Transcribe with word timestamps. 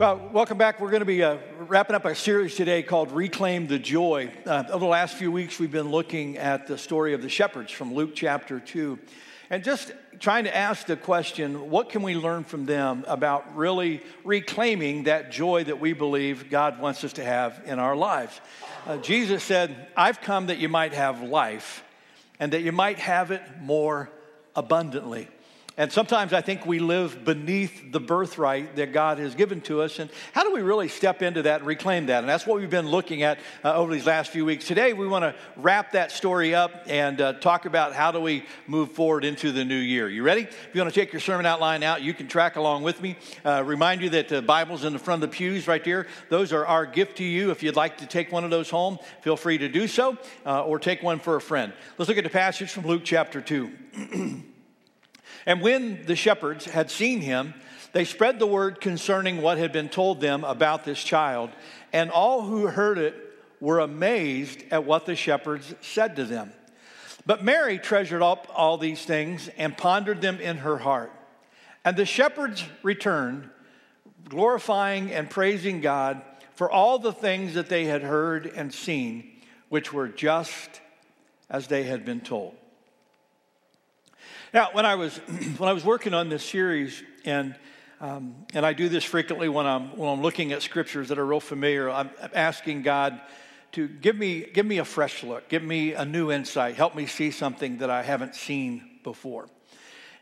Well, 0.00 0.30
welcome 0.32 0.56
back. 0.56 0.80
We're 0.80 0.88
going 0.88 1.00
to 1.00 1.04
be 1.04 1.22
uh, 1.22 1.36
wrapping 1.58 1.94
up 1.94 2.06
our 2.06 2.14
series 2.14 2.54
today 2.54 2.82
called 2.82 3.12
Reclaim 3.12 3.66
the 3.66 3.78
Joy. 3.78 4.32
Uh, 4.46 4.64
over 4.70 4.78
the 4.78 4.90
last 4.90 5.16
few 5.16 5.30
weeks, 5.30 5.58
we've 5.58 5.70
been 5.70 5.90
looking 5.90 6.38
at 6.38 6.66
the 6.66 6.78
story 6.78 7.12
of 7.12 7.20
the 7.20 7.28
shepherds 7.28 7.70
from 7.70 7.92
Luke 7.92 8.12
chapter 8.14 8.58
2 8.58 8.98
and 9.50 9.62
just 9.62 9.92
trying 10.18 10.44
to 10.44 10.56
ask 10.56 10.86
the 10.86 10.96
question 10.96 11.68
what 11.68 11.90
can 11.90 12.00
we 12.00 12.14
learn 12.14 12.44
from 12.44 12.64
them 12.64 13.04
about 13.08 13.54
really 13.58 14.00
reclaiming 14.24 15.02
that 15.02 15.30
joy 15.30 15.64
that 15.64 15.80
we 15.80 15.92
believe 15.92 16.48
God 16.48 16.80
wants 16.80 17.04
us 17.04 17.12
to 17.12 17.22
have 17.22 17.60
in 17.66 17.78
our 17.78 17.94
lives? 17.94 18.40
Uh, 18.86 18.96
Jesus 18.96 19.44
said, 19.44 19.88
I've 19.94 20.22
come 20.22 20.46
that 20.46 20.56
you 20.56 20.70
might 20.70 20.94
have 20.94 21.20
life 21.20 21.84
and 22.38 22.54
that 22.54 22.62
you 22.62 22.72
might 22.72 22.98
have 23.00 23.32
it 23.32 23.42
more 23.60 24.08
abundantly. 24.56 25.28
And 25.80 25.90
sometimes 25.90 26.34
I 26.34 26.42
think 26.42 26.66
we 26.66 26.78
live 26.78 27.24
beneath 27.24 27.90
the 27.90 28.00
birthright 28.00 28.76
that 28.76 28.92
God 28.92 29.16
has 29.16 29.34
given 29.34 29.62
to 29.62 29.80
us. 29.80 29.98
And 29.98 30.10
how 30.34 30.42
do 30.42 30.52
we 30.52 30.60
really 30.60 30.88
step 30.88 31.22
into 31.22 31.40
that 31.44 31.60
and 31.60 31.66
reclaim 31.66 32.04
that? 32.04 32.18
And 32.18 32.28
that's 32.28 32.46
what 32.46 32.60
we've 32.60 32.68
been 32.68 32.90
looking 32.90 33.22
at 33.22 33.38
uh, 33.64 33.72
over 33.72 33.90
these 33.90 34.04
last 34.04 34.30
few 34.30 34.44
weeks. 34.44 34.66
Today, 34.66 34.92
we 34.92 35.06
want 35.06 35.22
to 35.22 35.34
wrap 35.56 35.92
that 35.92 36.12
story 36.12 36.54
up 36.54 36.70
and 36.86 37.18
uh, 37.22 37.32
talk 37.32 37.64
about 37.64 37.94
how 37.94 38.12
do 38.12 38.20
we 38.20 38.44
move 38.66 38.92
forward 38.92 39.24
into 39.24 39.52
the 39.52 39.64
new 39.64 39.74
year. 39.74 40.06
You 40.06 40.22
ready? 40.22 40.42
If 40.42 40.68
you 40.74 40.82
want 40.82 40.92
to 40.92 41.00
take 41.00 41.14
your 41.14 41.20
sermon 41.20 41.46
outline 41.46 41.82
out, 41.82 42.02
you 42.02 42.12
can 42.12 42.28
track 42.28 42.56
along 42.56 42.82
with 42.82 43.00
me. 43.00 43.16
Uh, 43.42 43.62
remind 43.64 44.02
you 44.02 44.10
that 44.10 44.28
the 44.28 44.42
Bible's 44.42 44.84
in 44.84 44.92
the 44.92 44.98
front 44.98 45.24
of 45.24 45.30
the 45.30 45.34
pews 45.34 45.66
right 45.66 45.82
there. 45.82 46.06
Those 46.28 46.52
are 46.52 46.66
our 46.66 46.84
gift 46.84 47.16
to 47.16 47.24
you. 47.24 47.52
If 47.52 47.62
you'd 47.62 47.74
like 47.74 47.96
to 47.96 48.06
take 48.06 48.30
one 48.30 48.44
of 48.44 48.50
those 48.50 48.68
home, 48.68 48.98
feel 49.22 49.38
free 49.38 49.56
to 49.56 49.68
do 49.70 49.88
so 49.88 50.18
uh, 50.44 50.62
or 50.62 50.78
take 50.78 51.02
one 51.02 51.20
for 51.20 51.36
a 51.36 51.40
friend. 51.40 51.72
Let's 51.96 52.10
look 52.10 52.18
at 52.18 52.24
the 52.24 52.28
passage 52.28 52.70
from 52.70 52.84
Luke 52.84 53.00
chapter 53.02 53.40
2. 53.40 54.42
And 55.46 55.60
when 55.60 56.04
the 56.04 56.16
shepherds 56.16 56.66
had 56.66 56.90
seen 56.90 57.20
him, 57.20 57.54
they 57.92 58.04
spread 58.04 58.38
the 58.38 58.46
word 58.46 58.80
concerning 58.80 59.42
what 59.42 59.58
had 59.58 59.72
been 59.72 59.88
told 59.88 60.20
them 60.20 60.44
about 60.44 60.84
this 60.84 61.02
child. 61.02 61.50
And 61.92 62.10
all 62.10 62.42
who 62.42 62.66
heard 62.66 62.98
it 62.98 63.14
were 63.60 63.80
amazed 63.80 64.64
at 64.70 64.84
what 64.84 65.06
the 65.06 65.16
shepherds 65.16 65.74
said 65.80 66.16
to 66.16 66.24
them. 66.24 66.52
But 67.26 67.44
Mary 67.44 67.78
treasured 67.78 68.22
up 68.22 68.48
all 68.54 68.78
these 68.78 69.04
things 69.04 69.48
and 69.58 69.76
pondered 69.76 70.20
them 70.20 70.40
in 70.40 70.58
her 70.58 70.78
heart. 70.78 71.12
And 71.84 71.96
the 71.96 72.06
shepherds 72.06 72.64
returned, 72.82 73.50
glorifying 74.28 75.12
and 75.12 75.28
praising 75.28 75.80
God 75.80 76.22
for 76.54 76.70
all 76.70 76.98
the 76.98 77.12
things 77.12 77.54
that 77.54 77.68
they 77.68 77.86
had 77.86 78.02
heard 78.02 78.46
and 78.46 78.72
seen, 78.72 79.30
which 79.68 79.92
were 79.92 80.08
just 80.08 80.80
as 81.48 81.66
they 81.66 81.84
had 81.84 82.04
been 82.04 82.20
told. 82.20 82.54
Now, 84.52 84.70
when 84.72 84.84
I 84.84 84.96
was 84.96 85.16
when 85.58 85.68
I 85.68 85.72
was 85.72 85.84
working 85.84 86.14
on 86.14 86.28
this 86.28 86.44
series, 86.44 87.02
and 87.24 87.54
um, 88.00 88.34
and 88.54 88.66
I 88.66 88.72
do 88.72 88.88
this 88.88 89.04
frequently 89.04 89.48
when 89.48 89.66
I'm 89.66 89.96
when 89.96 90.08
I'm 90.08 90.22
looking 90.22 90.52
at 90.52 90.62
scriptures 90.62 91.08
that 91.08 91.18
are 91.18 91.26
real 91.26 91.40
familiar, 91.40 91.88
I'm 91.88 92.10
asking 92.34 92.82
God 92.82 93.20
to 93.72 93.86
give 93.86 94.16
me 94.16 94.40
give 94.52 94.66
me 94.66 94.78
a 94.78 94.84
fresh 94.84 95.22
look, 95.22 95.48
give 95.48 95.62
me 95.62 95.94
a 95.94 96.04
new 96.04 96.32
insight, 96.32 96.74
help 96.74 96.96
me 96.96 97.06
see 97.06 97.30
something 97.30 97.78
that 97.78 97.90
I 97.90 98.02
haven't 98.02 98.34
seen 98.34 98.98
before. 99.04 99.48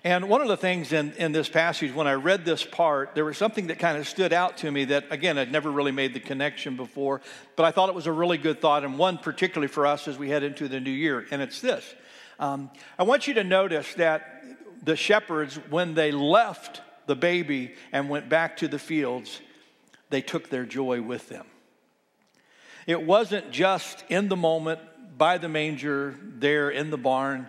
And 0.04 0.28
one 0.28 0.42
of 0.42 0.48
the 0.48 0.56
things 0.56 0.92
in, 0.92 1.12
in 1.14 1.32
this 1.32 1.48
passage, 1.48 1.92
when 1.92 2.06
I 2.06 2.12
read 2.12 2.44
this 2.44 2.64
part, 2.64 3.16
there 3.16 3.24
was 3.24 3.36
something 3.36 3.66
that 3.66 3.80
kind 3.80 3.98
of 3.98 4.06
stood 4.06 4.32
out 4.32 4.58
to 4.58 4.70
me 4.70 4.84
that, 4.86 5.06
again, 5.10 5.36
I'd 5.36 5.50
never 5.50 5.72
really 5.72 5.90
made 5.90 6.14
the 6.14 6.20
connection 6.20 6.76
before, 6.76 7.20
but 7.56 7.64
I 7.64 7.72
thought 7.72 7.88
it 7.88 7.96
was 7.96 8.06
a 8.06 8.12
really 8.12 8.38
good 8.38 8.60
thought, 8.60 8.84
and 8.84 8.96
one 8.96 9.18
particularly 9.18 9.66
for 9.66 9.88
us 9.88 10.06
as 10.06 10.16
we 10.16 10.30
head 10.30 10.44
into 10.44 10.68
the 10.68 10.78
new 10.78 10.92
year. 10.92 11.26
And 11.32 11.42
it's 11.42 11.60
this 11.60 11.94
um, 12.39 12.70
I 12.98 13.03
want 13.03 13.27
you 13.27 13.34
to 13.34 13.44
notice 13.44 13.94
that 13.94 14.44
the 14.83 14.97
shepherds, 14.97 15.56
when 15.70 15.94
they 15.94 16.12
left 16.12 16.83
the 17.06 17.17
baby 17.17 17.75
and 17.92 18.08
went 18.08 18.29
back 18.29 18.58
to 18.58 18.68
the 18.68 18.79
fields, 18.79 19.40
they 20.11 20.20
took 20.20 20.48
their 20.48 20.64
joy 20.64 21.02
with 21.02 21.29
them. 21.29 21.46
It 22.86 23.02
wasn't 23.02 23.51
just 23.51 24.05
in 24.08 24.29
the 24.29 24.36
moment 24.36 24.80
by 25.18 25.39
the 25.39 25.48
manger 25.48 26.14
there 26.23 26.70
in 26.70 26.90
the 26.90 26.96
barn, 26.96 27.48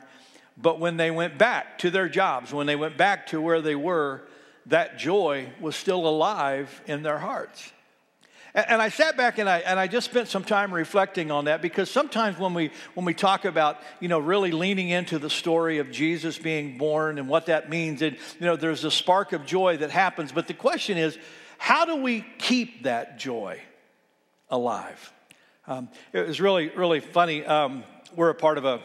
but 0.58 0.80
when 0.80 0.98
they 0.98 1.12
went 1.12 1.38
back 1.38 1.78
to 1.80 1.90
their 1.90 2.10
jobs, 2.10 2.52
when 2.52 2.68
they 2.68 2.76
went 2.76 2.98
back 2.98 3.28
to 3.28 3.40
where 3.40 3.62
they 3.62 3.76
were, 3.76 4.24
that 4.66 4.98
joy 4.98 5.50
was 5.62 5.76
still 5.76 6.08
alive 6.08 6.82
in 6.88 7.04
their 7.04 7.20
hearts. 7.20 7.72
And 8.56 8.82
I 8.82 8.90
sat 8.90 9.16
back 9.16 9.38
and 9.38 9.48
I, 9.48 9.60
and 9.60 9.80
I 9.80 9.88
just 9.88 10.10
spent 10.10 10.28
some 10.28 10.44
time 10.44 10.74
reflecting 10.74 11.30
on 11.30 11.46
that 11.46 11.62
because 11.62 11.90
sometimes 11.90 12.40
when 12.40 12.54
we, 12.54 12.72
when 12.96 13.06
we 13.06 13.14
talk 13.14 13.46
about, 13.46 13.78
you 14.00 14.08
know, 14.08 14.18
really 14.18 14.52
leaning 14.52 14.90
into 14.90 15.20
the 15.20 15.30
story 15.30 15.78
of 15.78 15.92
Jesus 15.92 16.38
being 16.38 16.78
born 16.78 17.20
and 17.20 17.30
what 17.30 17.46
that 17.46 17.70
means, 17.70 18.02
and, 18.02 18.18
you 18.40 18.46
know, 18.46 18.56
there's 18.56 18.86
a 18.86 18.92
spark 18.92 19.34
of 19.34 19.46
joy 19.46 19.78
that 19.78 19.92
happens. 19.92 20.32
But 20.32 20.48
the 20.48 20.56
question 20.56 20.98
is, 20.98 21.18
how 21.60 21.86
do 21.86 21.98
we 21.98 22.26
keep 22.40 22.84
that 22.84 23.20
joy 23.20 23.60
alive? 24.50 25.14
Um, 25.68 25.90
it 26.12 26.26
was 26.26 26.42
really, 26.42 26.70
really 26.70 27.02
funny. 27.02 27.46
Um, 27.46 27.84
we're 28.16 28.30
a 28.30 28.36
part 28.36 28.58
of 28.58 28.66
a 28.66 28.82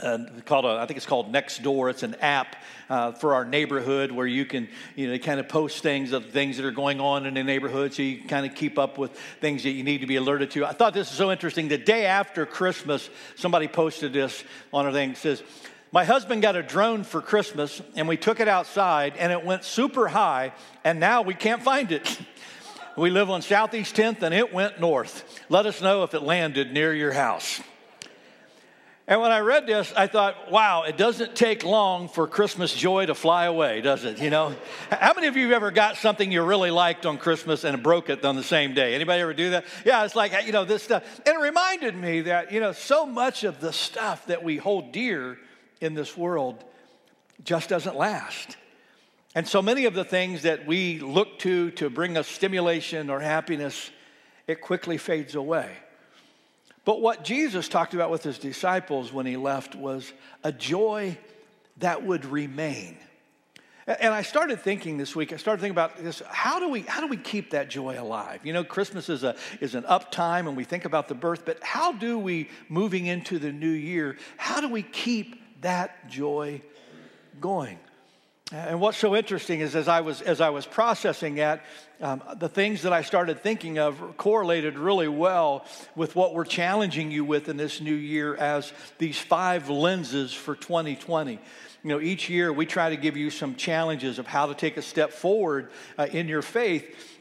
uh, 0.00 0.18
called 0.44 0.64
a, 0.64 0.68
I 0.68 0.86
think 0.86 0.96
it's 0.96 1.06
called 1.06 1.32
Nextdoor. 1.32 1.90
It's 1.90 2.02
an 2.02 2.16
app 2.16 2.56
uh, 2.88 3.12
for 3.12 3.34
our 3.34 3.44
neighborhood 3.44 4.10
where 4.10 4.26
you 4.26 4.44
can, 4.44 4.68
you 4.96 5.10
know, 5.10 5.18
kind 5.18 5.38
of 5.38 5.48
post 5.48 5.82
things 5.82 6.12
of 6.12 6.30
things 6.30 6.56
that 6.56 6.66
are 6.66 6.72
going 6.72 7.00
on 7.00 7.26
in 7.26 7.34
the 7.34 7.44
neighborhood, 7.44 7.94
so 7.94 8.02
you 8.02 8.22
kind 8.24 8.46
of 8.46 8.54
keep 8.54 8.78
up 8.78 8.98
with 8.98 9.12
things 9.40 9.62
that 9.62 9.70
you 9.70 9.84
need 9.84 10.00
to 10.00 10.06
be 10.06 10.16
alerted 10.16 10.50
to. 10.52 10.64
I 10.64 10.72
thought 10.72 10.94
this 10.94 11.08
was 11.10 11.16
so 11.16 11.30
interesting. 11.30 11.68
The 11.68 11.78
day 11.78 12.06
after 12.06 12.46
Christmas, 12.46 13.08
somebody 13.36 13.68
posted 13.68 14.12
this 14.12 14.44
on 14.72 14.86
a 14.86 14.92
thing. 14.92 15.10
It 15.10 15.18
says, 15.18 15.42
"My 15.90 16.04
husband 16.04 16.42
got 16.42 16.56
a 16.56 16.62
drone 16.62 17.04
for 17.04 17.20
Christmas, 17.20 17.80
and 17.94 18.08
we 18.08 18.16
took 18.16 18.40
it 18.40 18.48
outside, 18.48 19.14
and 19.18 19.30
it 19.30 19.44
went 19.44 19.64
super 19.64 20.08
high, 20.08 20.52
and 20.84 21.00
now 21.00 21.22
we 21.22 21.34
can't 21.34 21.62
find 21.62 21.92
it." 21.92 22.18
We 22.94 23.08
live 23.08 23.30
on 23.30 23.40
Southeast 23.40 23.96
10th 23.96 24.20
and 24.20 24.34
it 24.34 24.52
went 24.52 24.78
north. 24.78 25.40
Let 25.48 25.64
us 25.64 25.80
know 25.80 26.02
if 26.02 26.12
it 26.12 26.20
landed 26.20 26.74
near 26.74 26.92
your 26.92 27.12
house. 27.12 27.62
And 29.08 29.20
when 29.20 29.32
I 29.32 29.40
read 29.40 29.66
this, 29.66 29.92
I 29.96 30.06
thought, 30.06 30.50
wow, 30.50 30.84
it 30.84 30.96
doesn't 30.96 31.34
take 31.34 31.64
long 31.64 32.08
for 32.08 32.28
Christmas 32.28 32.72
joy 32.72 33.06
to 33.06 33.16
fly 33.16 33.46
away, 33.46 33.80
does 33.80 34.04
it? 34.04 34.20
You 34.20 34.30
know, 34.30 34.54
how 34.90 35.12
many 35.14 35.26
of 35.26 35.36
you 35.36 35.42
have 35.46 35.54
ever 35.54 35.70
got 35.72 35.96
something 35.96 36.30
you 36.30 36.42
really 36.44 36.70
liked 36.70 37.04
on 37.04 37.18
Christmas 37.18 37.64
and 37.64 37.82
broke 37.82 38.10
it 38.10 38.24
on 38.24 38.36
the 38.36 38.44
same 38.44 38.74
day? 38.74 38.94
Anybody 38.94 39.20
ever 39.20 39.34
do 39.34 39.50
that? 39.50 39.64
Yeah, 39.84 40.04
it's 40.04 40.14
like, 40.14 40.46
you 40.46 40.52
know, 40.52 40.64
this 40.64 40.84
stuff. 40.84 41.02
And 41.26 41.34
it 41.34 41.40
reminded 41.40 41.96
me 41.96 42.22
that, 42.22 42.52
you 42.52 42.60
know, 42.60 42.70
so 42.70 43.04
much 43.04 43.42
of 43.42 43.60
the 43.60 43.72
stuff 43.72 44.26
that 44.26 44.44
we 44.44 44.56
hold 44.56 44.92
dear 44.92 45.36
in 45.80 45.94
this 45.94 46.16
world 46.16 46.62
just 47.42 47.68
doesn't 47.68 47.96
last. 47.96 48.56
And 49.34 49.48
so 49.48 49.62
many 49.62 49.86
of 49.86 49.94
the 49.94 50.04
things 50.04 50.42
that 50.42 50.64
we 50.64 51.00
look 51.00 51.40
to 51.40 51.72
to 51.72 51.90
bring 51.90 52.16
us 52.16 52.28
stimulation 52.28 53.10
or 53.10 53.18
happiness, 53.18 53.90
it 54.46 54.60
quickly 54.60 54.96
fades 54.96 55.34
away. 55.34 55.76
But 56.84 57.00
what 57.00 57.24
Jesus 57.24 57.68
talked 57.68 57.94
about 57.94 58.10
with 58.10 58.22
his 58.22 58.38
disciples 58.38 59.12
when 59.12 59.26
he 59.26 59.36
left 59.36 59.74
was 59.74 60.12
a 60.42 60.50
joy 60.50 61.16
that 61.78 62.02
would 62.02 62.24
remain. 62.24 62.96
And 63.86 64.14
I 64.14 64.22
started 64.22 64.60
thinking 64.60 64.96
this 64.96 65.16
week, 65.16 65.32
I 65.32 65.36
started 65.36 65.60
thinking 65.60 65.74
about 65.74 65.96
this, 65.96 66.22
how 66.28 66.60
do 66.60 66.68
we, 66.68 66.82
how 66.82 67.00
do 67.00 67.08
we 67.08 67.16
keep 67.16 67.50
that 67.50 67.68
joy 67.68 68.00
alive? 68.00 68.40
You 68.44 68.52
know, 68.52 68.62
Christmas 68.62 69.08
is, 69.08 69.24
a, 69.24 69.34
is 69.60 69.74
an 69.74 69.84
up 69.86 70.12
time 70.12 70.46
and 70.46 70.56
we 70.56 70.62
think 70.62 70.84
about 70.84 71.08
the 71.08 71.16
birth, 71.16 71.44
but 71.44 71.62
how 71.62 71.92
do 71.92 72.16
we, 72.16 72.48
moving 72.68 73.06
into 73.06 73.40
the 73.40 73.50
new 73.50 73.70
year, 73.70 74.16
how 74.36 74.60
do 74.60 74.68
we 74.68 74.82
keep 74.82 75.60
that 75.62 76.08
joy 76.08 76.62
going? 77.40 77.78
And 78.52 78.82
what's 78.82 78.98
so 78.98 79.16
interesting 79.16 79.60
is 79.60 79.74
as 79.74 79.88
I 79.88 80.02
was, 80.02 80.20
as 80.20 80.42
I 80.42 80.50
was 80.50 80.66
processing 80.66 81.36
that, 81.36 81.64
um, 82.02 82.22
the 82.36 82.50
things 82.50 82.82
that 82.82 82.92
I 82.92 83.00
started 83.00 83.42
thinking 83.42 83.78
of 83.78 84.18
correlated 84.18 84.78
really 84.78 85.08
well 85.08 85.64
with 85.96 86.14
what 86.14 86.34
we're 86.34 86.44
challenging 86.44 87.10
you 87.10 87.24
with 87.24 87.48
in 87.48 87.56
this 87.56 87.80
new 87.80 87.94
year 87.94 88.34
as 88.36 88.70
these 88.98 89.18
five 89.18 89.70
lenses 89.70 90.34
for 90.34 90.54
2020. 90.54 91.32
You 91.32 91.40
know, 91.84 91.98
each 91.98 92.28
year 92.28 92.52
we 92.52 92.66
try 92.66 92.90
to 92.90 92.96
give 92.96 93.16
you 93.16 93.30
some 93.30 93.54
challenges 93.54 94.18
of 94.18 94.26
how 94.26 94.46
to 94.46 94.54
take 94.54 94.76
a 94.76 94.82
step 94.82 95.12
forward 95.12 95.70
uh, 95.96 96.08
in 96.12 96.28
your 96.28 96.42
faith. 96.42 97.11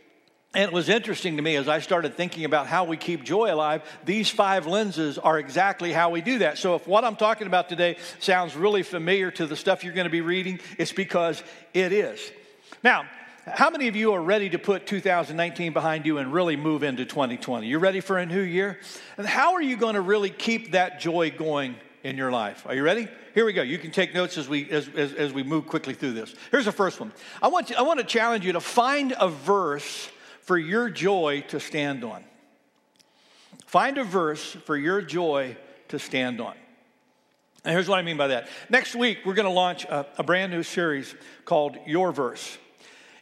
And 0.54 0.64
it 0.64 0.74
was 0.74 0.90
interesting 0.90 1.38
to 1.38 1.42
me 1.42 1.56
as 1.56 1.70
I 1.70 1.80
started 1.80 2.16
thinking 2.16 2.44
about 2.44 2.68
how 2.68 2.84
we 2.84 2.98
keep 2.98 3.24
joy 3.24 3.54
alive, 3.54 3.84
these 4.04 4.30
five 4.30 4.68
lenses 4.68 5.18
are 5.18 5.40
exactly 5.40 5.94
how 5.94 6.10
we 6.10 6.20
do 6.20 6.40
that. 6.40 6.58
So 6.58 6.76
if 6.76 6.86
what 6.86 7.06
I'm 7.06 7.16
talking 7.16 7.48
about 7.48 7.70
today 7.70 7.96
sounds 8.20 8.54
really 8.56 8.84
familiar 8.84 9.32
to 9.32 9.48
the 9.48 9.56
stuff 9.56 9.86
you're 9.86 9.94
going 9.94 10.08
to 10.08 10.12
be 10.12 10.20
reading, 10.20 10.60
it's 10.78 10.92
because 10.92 11.42
it 11.74 11.94
is. 11.94 12.20
Now, 12.84 13.06
how 13.48 13.70
many 13.70 13.88
of 13.88 13.96
you 13.96 14.12
are 14.12 14.22
ready 14.22 14.50
to 14.50 14.60
put 14.60 14.86
2019 14.86 15.72
behind 15.72 16.06
you 16.06 16.18
and 16.18 16.34
really 16.34 16.58
move 16.58 16.84
into 16.84 17.06
2020? 17.06 17.66
You're 17.66 17.80
ready 17.80 18.02
for 18.02 18.18
a 18.18 18.26
new 18.26 18.42
year? 18.42 18.78
And 19.18 19.26
how 19.26 19.54
are 19.54 19.62
you 19.62 19.78
going 19.78 19.96
to 19.96 20.02
really 20.02 20.30
keep 20.30 20.74
that 20.74 21.00
joy 21.00 21.32
going 21.32 21.76
in 22.04 22.18
your 22.18 22.30
life? 22.30 22.66
Are 22.68 22.76
you 22.76 22.84
ready? 22.84 23.08
Here 23.34 23.46
we 23.46 23.54
go. 23.54 23.62
You 23.62 23.78
can 23.78 23.92
take 23.92 24.14
notes 24.14 24.38
as 24.38 24.50
we 24.50 24.70
as, 24.70 24.90
as, 24.90 25.14
as 25.14 25.32
we 25.32 25.44
move 25.44 25.66
quickly 25.68 25.94
through 25.94 26.12
this. 26.12 26.36
Here's 26.52 26.66
the 26.66 26.74
first 26.74 27.00
one. 27.00 27.14
I 27.42 27.48
want 27.48 27.70
you, 27.70 27.78
I 27.78 27.84
want 27.84 28.00
to 28.00 28.06
challenge 28.06 28.46
you 28.46 28.52
to 28.52 28.60
find 28.60 29.14
a 29.18 29.30
verse 29.30 30.10
for 30.52 30.58
your 30.58 30.90
joy 30.90 31.46
to 31.48 31.62
stand 31.62 32.04
on. 32.04 32.22
Find 33.68 33.98
a 33.98 34.04
verse 34.04 34.52
for 34.66 34.76
your 34.76 35.02
joy 35.02 35.56
to 35.88 35.98
stand 35.98 36.42
on. 36.42 36.56
And 37.64 37.72
here's 37.72 37.88
what 37.88 38.00
I 38.00 38.02
mean 38.02 38.18
by 38.18 38.28
that. 38.28 38.50
Next 38.70 38.94
week, 38.94 39.20
we're 39.24 39.34
going 39.34 39.48
to 39.48 39.54
launch 39.54 39.86
a, 39.86 40.06
a 40.18 40.24
brand 40.24 40.52
new 40.52 40.62
series 40.62 41.16
called 41.46 41.78
Your 41.88 42.12
Verse. 42.12 42.58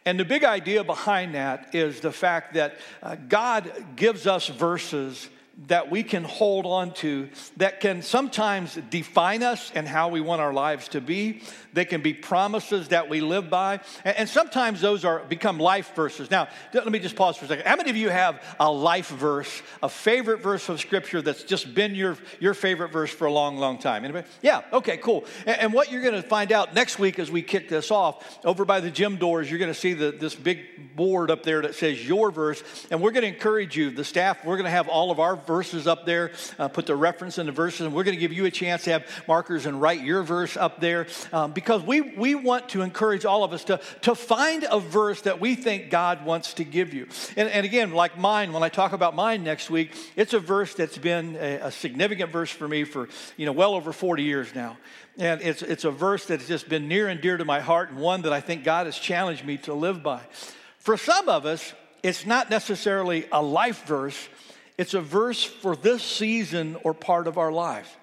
And 0.05 0.19
the 0.19 0.25
big 0.25 0.43
idea 0.43 0.83
behind 0.83 1.35
that 1.35 1.75
is 1.75 1.99
the 1.99 2.11
fact 2.11 2.55
that 2.55 2.79
uh, 3.03 3.15
God 3.15 3.71
gives 3.95 4.25
us 4.25 4.47
verses 4.47 5.29
that 5.67 5.91
we 5.91 6.03
can 6.03 6.23
hold 6.23 6.65
on 6.65 6.93
to 6.93 7.29
that 7.57 7.79
can 7.79 8.01
sometimes 8.01 8.77
define 8.89 9.43
us 9.43 9.71
and 9.75 9.87
how 9.87 10.07
we 10.07 10.21
want 10.21 10.41
our 10.41 10.53
lives 10.53 10.87
to 10.89 11.01
be. 11.01 11.41
They 11.73 11.85
can 11.85 12.01
be 12.01 12.13
promises 12.13 12.89
that 12.89 13.09
we 13.09 13.21
live 13.21 13.49
by. 13.49 13.81
And, 14.03 14.29
sometimes 14.29 14.79
those 14.79 15.05
are 15.05 15.19
become 15.25 15.59
life 15.59 15.95
verses. 15.95 16.29
Now, 16.29 16.47
let 16.73 16.89
me 16.89 16.99
just 16.99 17.15
pause 17.15 17.35
for 17.35 17.45
a 17.45 17.47
second. 17.47 17.65
How 17.65 17.75
many 17.75 17.89
of 17.89 17.97
you 17.97 18.09
have 18.09 18.43
a 18.59 18.71
life 18.71 19.09
verse, 19.09 19.61
a 19.81 19.89
favorite 19.89 20.41
verse 20.41 20.69
of 20.69 20.79
scripture 20.79 21.21
that's 21.21 21.43
just 21.43 21.73
been 21.73 21.95
your, 21.95 22.15
your 22.39 22.53
favorite 22.53 22.91
verse 22.91 23.09
for 23.09 23.25
a 23.25 23.31
long, 23.31 23.57
long 23.57 23.79
time? 23.79 24.03
Anybody? 24.03 24.27
Yeah, 24.41 24.61
okay, 24.71 24.97
cool. 24.97 25.25
And, 25.45 25.59
and 25.59 25.73
what 25.73 25.91
you're 25.91 26.03
going 26.03 26.13
to 26.13 26.21
find 26.21 26.51
out 26.51 26.73
next 26.73 26.99
week 26.99 27.17
as 27.17 27.31
we 27.31 27.41
kick 27.41 27.69
this 27.69 27.89
off, 27.91 28.39
over 28.45 28.65
by 28.65 28.79
the 28.79 28.91
gym 28.91 29.17
doors, 29.17 29.49
you're 29.49 29.59
going 29.59 29.73
to 29.73 29.79
see 29.79 29.93
the, 29.93 30.11
this 30.11 30.35
big 30.35 30.95
board 30.95 31.31
up 31.31 31.43
there 31.43 31.61
that 31.63 31.75
says 31.75 32.07
your 32.07 32.31
verse. 32.31 32.63
And 32.91 33.01
we're 33.01 33.11
going 33.11 33.23
to 33.23 33.33
encourage 33.33 33.75
you, 33.75 33.89
the 33.89 34.03
staff, 34.03 34.45
we're 34.45 34.57
going 34.57 34.65
to 34.65 34.71
have 34.71 34.87
all 34.87 35.11
of 35.11 35.19
our 35.19 35.35
verses 35.49 35.87
up 35.87 36.05
there, 36.05 36.29
uh, 36.59 36.67
put 36.67 36.85
the 36.85 36.95
reference 36.95 37.39
in 37.39 37.47
the 37.47 37.51
verses, 37.51 37.81
and 37.81 37.95
we're 37.95 38.03
going 38.03 38.15
to 38.15 38.21
give 38.21 38.31
you 38.31 38.45
a 38.45 38.51
chance 38.51 38.83
to 38.83 38.91
have 38.91 39.03
markers 39.27 39.65
and 39.65 39.81
write 39.81 40.01
your 40.01 40.21
verse 40.21 40.55
up 40.55 40.79
there 40.79 41.07
um, 41.33 41.53
because 41.53 41.81
we, 41.81 42.01
we 42.01 42.35
want 42.35 42.69
to 42.69 42.83
encourage 42.83 43.25
all 43.25 43.43
of 43.43 43.51
us 43.51 43.63
to, 43.63 43.81
to 44.03 44.13
find 44.13 44.63
a 44.69 44.79
verse 44.79 45.21
that 45.21 45.39
we 45.39 45.55
think 45.55 45.89
God 45.89 46.23
wants 46.23 46.53
to 46.53 46.63
give 46.63 46.93
you. 46.93 47.07
And, 47.35 47.49
and 47.49 47.65
again, 47.65 47.93
like 47.93 48.15
mine, 48.15 48.53
when 48.53 48.61
I 48.61 48.69
talk 48.69 48.93
about 48.93 49.15
mine 49.15 49.43
next 49.43 49.71
week, 49.71 49.95
it's 50.15 50.33
a 50.33 50.39
verse 50.39 50.75
that's 50.75 50.99
been 50.99 51.35
a, 51.35 51.55
a 51.63 51.71
significant 51.71 52.31
verse 52.31 52.51
for 52.51 52.67
me 52.67 52.83
for, 52.83 53.09
you 53.35 53.47
know, 53.47 53.51
well 53.51 53.73
over 53.73 53.91
40 53.91 54.21
years 54.21 54.53
now. 54.53 54.77
And 55.17 55.41
it's, 55.41 55.63
it's 55.63 55.83
a 55.83 55.91
verse 55.91 56.27
that's 56.27 56.47
just 56.47 56.69
been 56.69 56.87
near 56.87 57.07
and 57.07 57.19
dear 57.19 57.37
to 57.37 57.43
my 57.43 57.59
heart 57.59 57.89
and 57.89 57.97
one 57.97 58.21
that 58.21 58.33
I 58.33 58.39
think 58.39 58.63
God 58.63 58.85
has 58.85 58.99
challenged 58.99 59.43
me 59.43 59.57
to 59.57 59.73
live 59.73 60.03
by. 60.03 60.21
For 60.77 60.95
some 60.95 61.27
of 61.27 61.47
us, 61.47 61.73
it's 62.03 62.25
not 62.25 62.49
necessarily 62.49 63.27
a 63.31 63.41
life 63.41 63.85
verse, 63.85 64.29
it's 64.79 64.93
a 64.93 65.01
verse 65.01 65.43
for 65.43 65.75
this 65.75 66.01
season 66.01 66.77
or 66.85 66.93
part 66.93 67.27
of 67.27 67.37
our 67.37 67.51
life. 67.51 67.97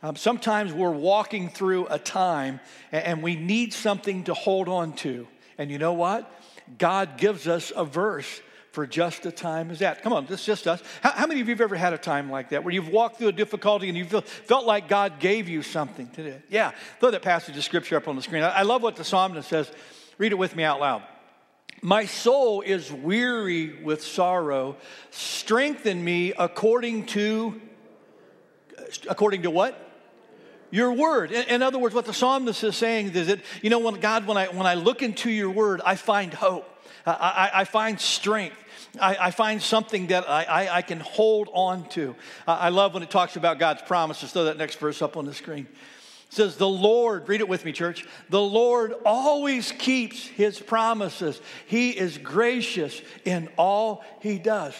Um, 0.00 0.14
sometimes 0.14 0.72
we're 0.72 0.92
walking 0.92 1.48
through 1.48 1.88
a 1.90 1.98
time 1.98 2.60
and, 2.92 3.04
and 3.04 3.22
we 3.22 3.34
need 3.34 3.72
something 3.72 4.22
to 4.24 4.34
hold 4.34 4.68
on 4.68 4.92
to. 4.98 5.26
And 5.58 5.72
you 5.72 5.78
know 5.78 5.94
what? 5.94 6.30
God 6.78 7.18
gives 7.18 7.48
us 7.48 7.72
a 7.74 7.84
verse 7.84 8.40
for 8.70 8.86
just 8.86 9.26
a 9.26 9.32
time 9.32 9.72
as 9.72 9.80
that. 9.80 10.02
Come 10.02 10.12
on, 10.12 10.26
this 10.26 10.38
is 10.38 10.46
just 10.46 10.68
us. 10.68 10.80
How, 11.02 11.10
how, 11.10 11.26
many 11.26 11.40
of 11.40 11.48
you 11.48 11.54
have 11.54 11.60
ever 11.60 11.74
had 11.74 11.92
a 11.92 11.98
time 11.98 12.30
like 12.30 12.50
that 12.50 12.62
where 12.62 12.72
you've 12.72 12.90
walked 12.90 13.18
through 13.18 13.28
a 13.28 13.32
difficulty 13.32 13.88
and 13.88 13.98
you 13.98 14.04
feel, 14.04 14.20
felt 14.20 14.66
like 14.66 14.86
God 14.86 15.18
gave 15.18 15.48
you 15.48 15.62
something 15.62 16.06
today? 16.10 16.40
Yeah, 16.48 16.70
throw 17.00 17.10
that 17.10 17.22
passage 17.22 17.56
of 17.56 17.64
scripture 17.64 17.96
up 17.96 18.06
on 18.06 18.14
the 18.14 18.22
screen. 18.22 18.44
I, 18.44 18.50
I 18.50 18.62
love 18.62 18.84
what 18.84 18.94
the 18.94 19.04
psalmist 19.04 19.48
says. 19.48 19.68
Read 20.18 20.30
it 20.30 20.38
with 20.38 20.54
me 20.54 20.62
out 20.62 20.78
loud. 20.78 21.02
My 21.82 22.06
soul 22.06 22.62
is 22.62 22.92
weary 22.92 23.82
with 23.82 24.02
sorrow. 24.02 24.76
Strengthen 25.10 26.02
me 26.02 26.32
according 26.32 27.06
to 27.06 27.60
according 29.08 29.42
to 29.42 29.50
what? 29.50 29.80
Your 30.70 30.92
word. 30.92 31.30
In, 31.30 31.62
other 31.62 31.78
words, 31.78 31.94
what 31.94 32.04
the 32.04 32.14
psalmist 32.14 32.64
is 32.64 32.76
saying 32.76 33.14
is 33.14 33.28
that, 33.28 33.40
you 33.62 33.70
know, 33.70 33.78
when 33.78 34.00
God, 34.00 34.26
when 34.26 34.36
I 34.36 34.46
when 34.46 34.66
I 34.66 34.74
look 34.74 35.02
into 35.02 35.30
your 35.30 35.50
word, 35.50 35.80
I 35.84 35.94
find 35.94 36.34
hope. 36.34 36.68
I, 37.06 37.12
I, 37.12 37.60
I 37.60 37.64
find 37.64 38.00
strength. 38.00 38.56
I, 39.00 39.16
I, 39.20 39.30
find 39.30 39.60
something 39.60 40.08
that 40.08 40.28
I, 40.28 40.44
I, 40.44 40.76
I, 40.76 40.82
can 40.82 41.00
hold 41.00 41.48
on 41.52 41.88
to. 41.90 42.14
I 42.46 42.68
love 42.68 42.94
when 42.94 43.02
it 43.02 43.10
talks 43.10 43.34
about 43.34 43.58
God's 43.58 43.82
promises. 43.82 44.32
Throw 44.32 44.44
that 44.44 44.56
next 44.56 44.76
verse 44.76 45.02
up 45.02 45.16
on 45.16 45.24
the 45.24 45.34
screen 45.34 45.66
says, 46.34 46.56
The 46.56 46.68
Lord, 46.68 47.28
read 47.28 47.40
it 47.40 47.48
with 47.48 47.64
me, 47.64 47.72
church. 47.72 48.06
The 48.28 48.40
Lord 48.40 48.94
always 49.04 49.72
keeps 49.72 50.26
his 50.26 50.58
promises. 50.58 51.40
He 51.66 51.90
is 51.90 52.18
gracious 52.18 53.00
in 53.24 53.48
all 53.56 54.04
he 54.20 54.38
does. 54.38 54.74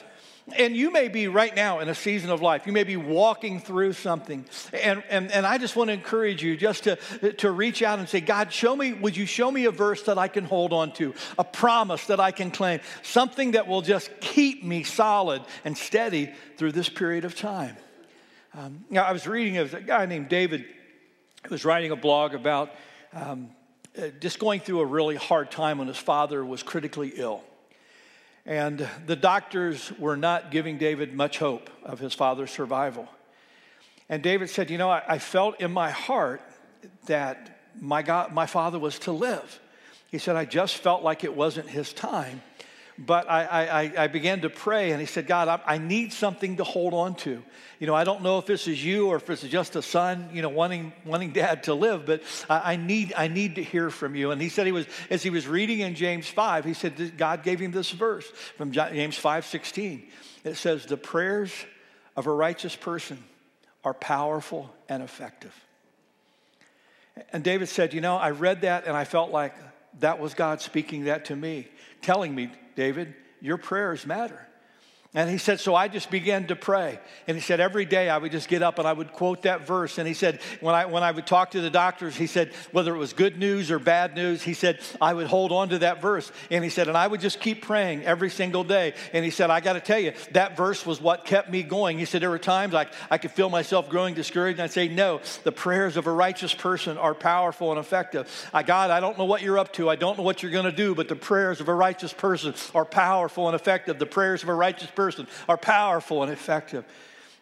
And 0.56 0.76
you 0.76 0.90
may 0.90 1.08
be 1.08 1.26
right 1.26 1.56
now 1.56 1.80
in 1.80 1.88
a 1.88 1.94
season 1.94 2.28
of 2.28 2.42
life. 2.42 2.66
You 2.66 2.74
may 2.74 2.84
be 2.84 2.98
walking 2.98 3.60
through 3.60 3.94
something. 3.94 4.44
And, 4.74 5.02
and, 5.08 5.32
and 5.32 5.46
I 5.46 5.56
just 5.56 5.74
want 5.74 5.88
to 5.88 5.94
encourage 5.94 6.42
you 6.42 6.54
just 6.54 6.84
to, 6.84 7.32
to 7.38 7.50
reach 7.50 7.82
out 7.82 7.98
and 7.98 8.06
say, 8.06 8.20
God, 8.20 8.52
show 8.52 8.76
me, 8.76 8.92
would 8.92 9.16
you 9.16 9.24
show 9.24 9.50
me 9.50 9.64
a 9.64 9.70
verse 9.70 10.02
that 10.02 10.18
I 10.18 10.28
can 10.28 10.44
hold 10.44 10.74
on 10.74 10.92
to, 10.94 11.14
a 11.38 11.44
promise 11.44 12.06
that 12.06 12.20
I 12.20 12.30
can 12.30 12.50
claim, 12.50 12.80
something 13.02 13.52
that 13.52 13.66
will 13.66 13.80
just 13.80 14.10
keep 14.20 14.62
me 14.62 14.82
solid 14.82 15.40
and 15.64 15.78
steady 15.78 16.30
through 16.58 16.72
this 16.72 16.90
period 16.90 17.24
of 17.24 17.34
time. 17.34 17.76
Um, 18.52 18.84
I 18.94 19.12
was 19.12 19.26
reading 19.26 19.56
of 19.56 19.72
a 19.72 19.80
guy 19.80 20.04
named 20.04 20.28
David 20.28 20.66
was 21.50 21.64
writing 21.64 21.90
a 21.90 21.96
blog 21.96 22.34
about 22.34 22.70
um, 23.12 23.50
uh, 23.96 24.08
just 24.20 24.38
going 24.38 24.60
through 24.60 24.80
a 24.80 24.86
really 24.86 25.16
hard 25.16 25.50
time 25.50 25.78
when 25.78 25.88
his 25.88 25.96
father 25.96 26.44
was 26.44 26.62
critically 26.62 27.12
ill. 27.16 27.42
And 28.46 28.86
the 29.06 29.16
doctors 29.16 29.92
were 29.98 30.16
not 30.16 30.50
giving 30.50 30.78
David 30.78 31.14
much 31.14 31.38
hope 31.38 31.70
of 31.82 31.98
his 31.98 32.12
father's 32.12 32.50
survival. 32.50 33.08
And 34.08 34.22
David 34.22 34.50
said, 34.50 34.70
You 34.70 34.78
know, 34.78 34.90
I, 34.90 35.02
I 35.06 35.18
felt 35.18 35.60
in 35.60 35.72
my 35.72 35.90
heart 35.90 36.42
that 37.06 37.60
my, 37.80 38.02
God, 38.02 38.32
my 38.32 38.46
father 38.46 38.78
was 38.78 38.98
to 39.00 39.12
live. 39.12 39.60
He 40.10 40.18
said, 40.18 40.36
I 40.36 40.44
just 40.44 40.76
felt 40.76 41.02
like 41.02 41.24
it 41.24 41.34
wasn't 41.34 41.68
his 41.68 41.92
time. 41.92 42.42
But 42.96 43.28
I, 43.28 43.44
I, 43.44 44.04
I 44.04 44.06
began 44.06 44.42
to 44.42 44.50
pray, 44.50 44.92
and 44.92 45.00
he 45.00 45.06
said, 45.06 45.26
God, 45.26 45.48
I, 45.48 45.60
I 45.66 45.78
need 45.78 46.12
something 46.12 46.58
to 46.58 46.64
hold 46.64 46.94
on 46.94 47.16
to. 47.16 47.42
You 47.80 47.88
know, 47.88 47.94
I 47.94 48.04
don't 48.04 48.22
know 48.22 48.38
if 48.38 48.46
this 48.46 48.68
is 48.68 48.84
you 48.84 49.08
or 49.08 49.16
if 49.16 49.28
it's 49.28 49.42
just 49.42 49.74
a 49.74 49.82
son, 49.82 50.30
you 50.32 50.42
know, 50.42 50.48
wanting, 50.48 50.92
wanting 51.04 51.32
dad 51.32 51.64
to 51.64 51.74
live, 51.74 52.06
but 52.06 52.22
I, 52.48 52.74
I, 52.74 52.76
need, 52.76 53.12
I 53.16 53.26
need 53.26 53.56
to 53.56 53.64
hear 53.64 53.90
from 53.90 54.14
you. 54.14 54.30
And 54.30 54.40
he 54.40 54.48
said 54.48 54.66
he 54.66 54.72
was, 54.72 54.86
as 55.10 55.24
he 55.24 55.30
was 55.30 55.48
reading 55.48 55.80
in 55.80 55.96
James 55.96 56.28
5, 56.28 56.64
he 56.64 56.72
said 56.72 57.18
God 57.18 57.42
gave 57.42 57.58
him 57.58 57.72
this 57.72 57.90
verse 57.90 58.28
from 58.56 58.70
James 58.70 59.16
5 59.16 59.44
16. 59.44 60.06
It 60.44 60.54
says, 60.56 60.86
The 60.86 60.96
prayers 60.96 61.52
of 62.14 62.28
a 62.28 62.32
righteous 62.32 62.76
person 62.76 63.22
are 63.82 63.94
powerful 63.94 64.72
and 64.88 65.02
effective. 65.02 65.54
And 67.32 67.42
David 67.42 67.68
said, 67.68 67.92
You 67.92 68.00
know, 68.00 68.16
I 68.16 68.30
read 68.30 68.60
that 68.60 68.86
and 68.86 68.96
I 68.96 69.04
felt 69.04 69.32
like 69.32 69.54
that 69.98 70.20
was 70.20 70.34
God 70.34 70.60
speaking 70.60 71.04
that 71.04 71.24
to 71.26 71.36
me, 71.36 71.66
telling 72.02 72.32
me 72.32 72.50
David, 72.74 73.14
your 73.40 73.56
prayers 73.56 74.06
matter. 74.06 74.46
And 75.16 75.30
he 75.30 75.38
said, 75.38 75.60
So 75.60 75.76
I 75.76 75.86
just 75.86 76.10
began 76.10 76.48
to 76.48 76.56
pray. 76.56 76.98
And 77.28 77.36
he 77.36 77.40
said, 77.40 77.60
Every 77.60 77.84
day 77.84 78.10
I 78.10 78.18
would 78.18 78.32
just 78.32 78.48
get 78.48 78.64
up 78.64 78.80
and 78.80 78.88
I 78.88 78.92
would 78.92 79.12
quote 79.12 79.42
that 79.42 79.64
verse. 79.64 79.98
And 79.98 80.08
he 80.08 80.14
said, 80.14 80.40
When 80.60 80.74
I, 80.74 80.86
when 80.86 81.04
I 81.04 81.12
would 81.12 81.24
talk 81.24 81.52
to 81.52 81.60
the 81.60 81.70
doctors, 81.70 82.16
he 82.16 82.26
said, 82.26 82.52
Whether 82.72 82.92
it 82.92 82.98
was 82.98 83.12
good 83.12 83.38
news 83.38 83.70
or 83.70 83.78
bad 83.78 84.16
news, 84.16 84.42
he 84.42 84.54
said, 84.54 84.80
I 85.00 85.14
would 85.14 85.28
hold 85.28 85.52
on 85.52 85.68
to 85.68 85.78
that 85.78 86.02
verse. 86.02 86.32
And 86.50 86.64
he 86.64 86.70
said, 86.70 86.88
And 86.88 86.96
I 86.96 87.06
would 87.06 87.20
just 87.20 87.38
keep 87.38 87.62
praying 87.62 88.02
every 88.04 88.28
single 88.28 88.64
day. 88.64 88.94
And 89.12 89.24
he 89.24 89.30
said, 89.30 89.50
I 89.50 89.60
got 89.60 89.74
to 89.74 89.80
tell 89.80 90.00
you, 90.00 90.14
that 90.32 90.56
verse 90.56 90.84
was 90.84 91.00
what 91.00 91.24
kept 91.24 91.48
me 91.48 91.62
going. 91.62 91.96
He 91.96 92.06
said, 92.06 92.20
There 92.20 92.30
were 92.30 92.38
times 92.40 92.74
I, 92.74 92.88
I 93.08 93.18
could 93.18 93.30
feel 93.30 93.50
myself 93.50 93.88
growing 93.88 94.14
discouraged. 94.14 94.58
And 94.58 94.64
I'd 94.64 94.72
say, 94.72 94.88
No, 94.88 95.20
the 95.44 95.52
prayers 95.52 95.96
of 95.96 96.08
a 96.08 96.12
righteous 96.12 96.52
person 96.52 96.98
are 96.98 97.14
powerful 97.14 97.70
and 97.70 97.78
effective. 97.78 98.28
I, 98.52 98.64
God, 98.64 98.90
I 98.90 98.98
don't 98.98 99.16
know 99.16 99.26
what 99.26 99.42
you're 99.42 99.60
up 99.60 99.72
to. 99.74 99.88
I 99.88 99.94
don't 99.94 100.18
know 100.18 100.24
what 100.24 100.42
you're 100.42 100.50
going 100.50 100.64
to 100.64 100.72
do, 100.72 100.92
but 100.92 101.08
the 101.08 101.14
prayers 101.14 101.60
of 101.60 101.68
a 101.68 101.74
righteous 101.74 102.12
person 102.12 102.52
are 102.74 102.84
powerful 102.84 103.46
and 103.46 103.54
effective. 103.54 104.00
The 104.00 104.06
prayers 104.06 104.42
of 104.42 104.48
a 104.48 104.54
righteous 104.54 104.90
person 104.90 105.03
person 105.04 105.26
are 105.48 105.58
powerful 105.58 106.22
and 106.22 106.32
effective. 106.32 106.84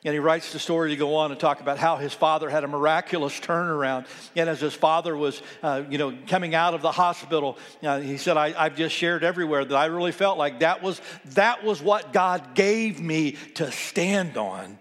And 0.05 0.13
he 0.13 0.19
writes 0.19 0.53
the 0.53 0.59
story 0.59 0.91
to 0.91 0.97
go 0.97 1.15
on 1.15 1.31
and 1.31 1.39
talk 1.39 1.61
about 1.61 1.79
how 1.79 1.97
his 1.97 2.13
father 2.13 2.51
had 2.51 2.65
a 2.65 2.67
miraculous 2.67 3.39
turnaround. 3.39 4.07
And 4.35 4.49
as 4.49 4.61
his 4.61 4.75
father 4.75 5.17
was, 5.17 5.41
uh, 5.63 5.85
you 5.89 5.97
know, 5.97 6.13
coming 6.27 6.57
out 6.57 6.75
of 6.75 6.83
the 6.83 6.91
hospital, 6.91 7.57
uh, 7.85 8.01
he 8.01 8.17
said, 8.17 8.37
I, 8.37 8.51
have 8.51 8.75
just 8.75 8.97
shared 8.97 9.23
everywhere 9.23 9.65
that 9.65 9.77
I 9.77 9.85
really 9.85 10.11
felt 10.11 10.39
like 10.39 10.59
that 10.59 10.83
was, 10.83 11.01
that 11.27 11.63
was 11.63 11.81
what 11.81 12.13
God 12.13 12.57
gave 12.57 13.01
me 13.01 13.37
to 13.55 13.71
stand 13.71 14.37
on 14.37 14.77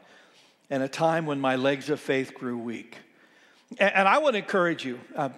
in 0.72 0.82
a 0.82 0.90
time 0.90 1.28
when 1.28 1.40
my 1.40 1.56
legs 1.56 1.92
of 1.92 2.00
faith 2.00 2.34
grew 2.34 2.58
weak. 2.58 2.98
And, 3.78 3.94
and 3.94 4.08
I 4.08 4.18
want 4.18 4.34
to 4.34 4.40
encourage 4.40 4.84
you, 4.84 5.00
uh, 5.16 5.30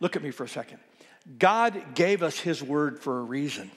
look 0.00 0.16
at 0.16 0.22
me 0.22 0.32
for 0.32 0.42
a 0.42 0.48
second. 0.48 0.80
God 1.38 1.94
gave 1.94 2.24
us 2.24 2.40
his 2.40 2.60
word 2.60 2.98
for 2.98 3.20
a 3.20 3.22
reason. 3.22 3.70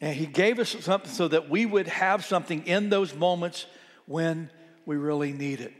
And 0.00 0.14
He 0.14 0.26
gave 0.26 0.58
us 0.58 0.76
something 0.80 1.10
so 1.10 1.28
that 1.28 1.48
we 1.48 1.66
would 1.66 1.88
have 1.88 2.24
something 2.24 2.66
in 2.66 2.90
those 2.90 3.14
moments 3.14 3.66
when 4.06 4.50
we 4.84 4.96
really 4.96 5.32
need 5.32 5.60
it. 5.60 5.72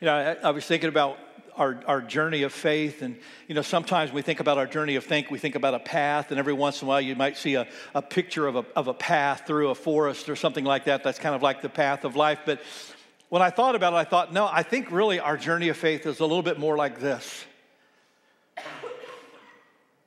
You 0.00 0.06
know, 0.06 0.14
I, 0.14 0.48
I 0.48 0.50
was 0.50 0.64
thinking 0.64 0.88
about 0.88 1.18
our, 1.58 1.80
our 1.86 2.00
journey 2.00 2.42
of 2.44 2.52
faith. 2.52 3.02
And, 3.02 3.18
you 3.48 3.54
know, 3.54 3.62
sometimes 3.62 4.12
we 4.12 4.22
think 4.22 4.40
about 4.40 4.58
our 4.58 4.66
journey 4.66 4.94
of 4.94 5.04
faith, 5.04 5.30
we 5.30 5.38
think 5.38 5.56
about 5.56 5.74
a 5.74 5.80
path, 5.80 6.30
and 6.30 6.38
every 6.38 6.52
once 6.52 6.80
in 6.80 6.86
a 6.86 6.88
while 6.88 7.00
you 7.00 7.16
might 7.16 7.36
see 7.36 7.56
a, 7.56 7.66
a 7.94 8.00
picture 8.00 8.46
of 8.46 8.56
a, 8.56 8.64
of 8.76 8.88
a 8.88 8.94
path 8.94 9.42
through 9.46 9.70
a 9.70 9.74
forest 9.74 10.28
or 10.28 10.36
something 10.36 10.64
like 10.64 10.84
that. 10.84 11.02
That's 11.02 11.18
kind 11.18 11.34
of 11.34 11.42
like 11.42 11.60
the 11.60 11.68
path 11.68 12.04
of 12.04 12.16
life. 12.16 12.40
But 12.46 12.62
when 13.28 13.42
I 13.42 13.50
thought 13.50 13.74
about 13.74 13.92
it, 13.92 13.96
I 13.96 14.04
thought, 14.04 14.32
no, 14.32 14.46
I 14.46 14.62
think 14.62 14.90
really 14.90 15.20
our 15.20 15.36
journey 15.36 15.68
of 15.68 15.76
faith 15.76 16.06
is 16.06 16.20
a 16.20 16.24
little 16.24 16.42
bit 16.42 16.58
more 16.58 16.76
like 16.76 17.00
this 17.00 17.44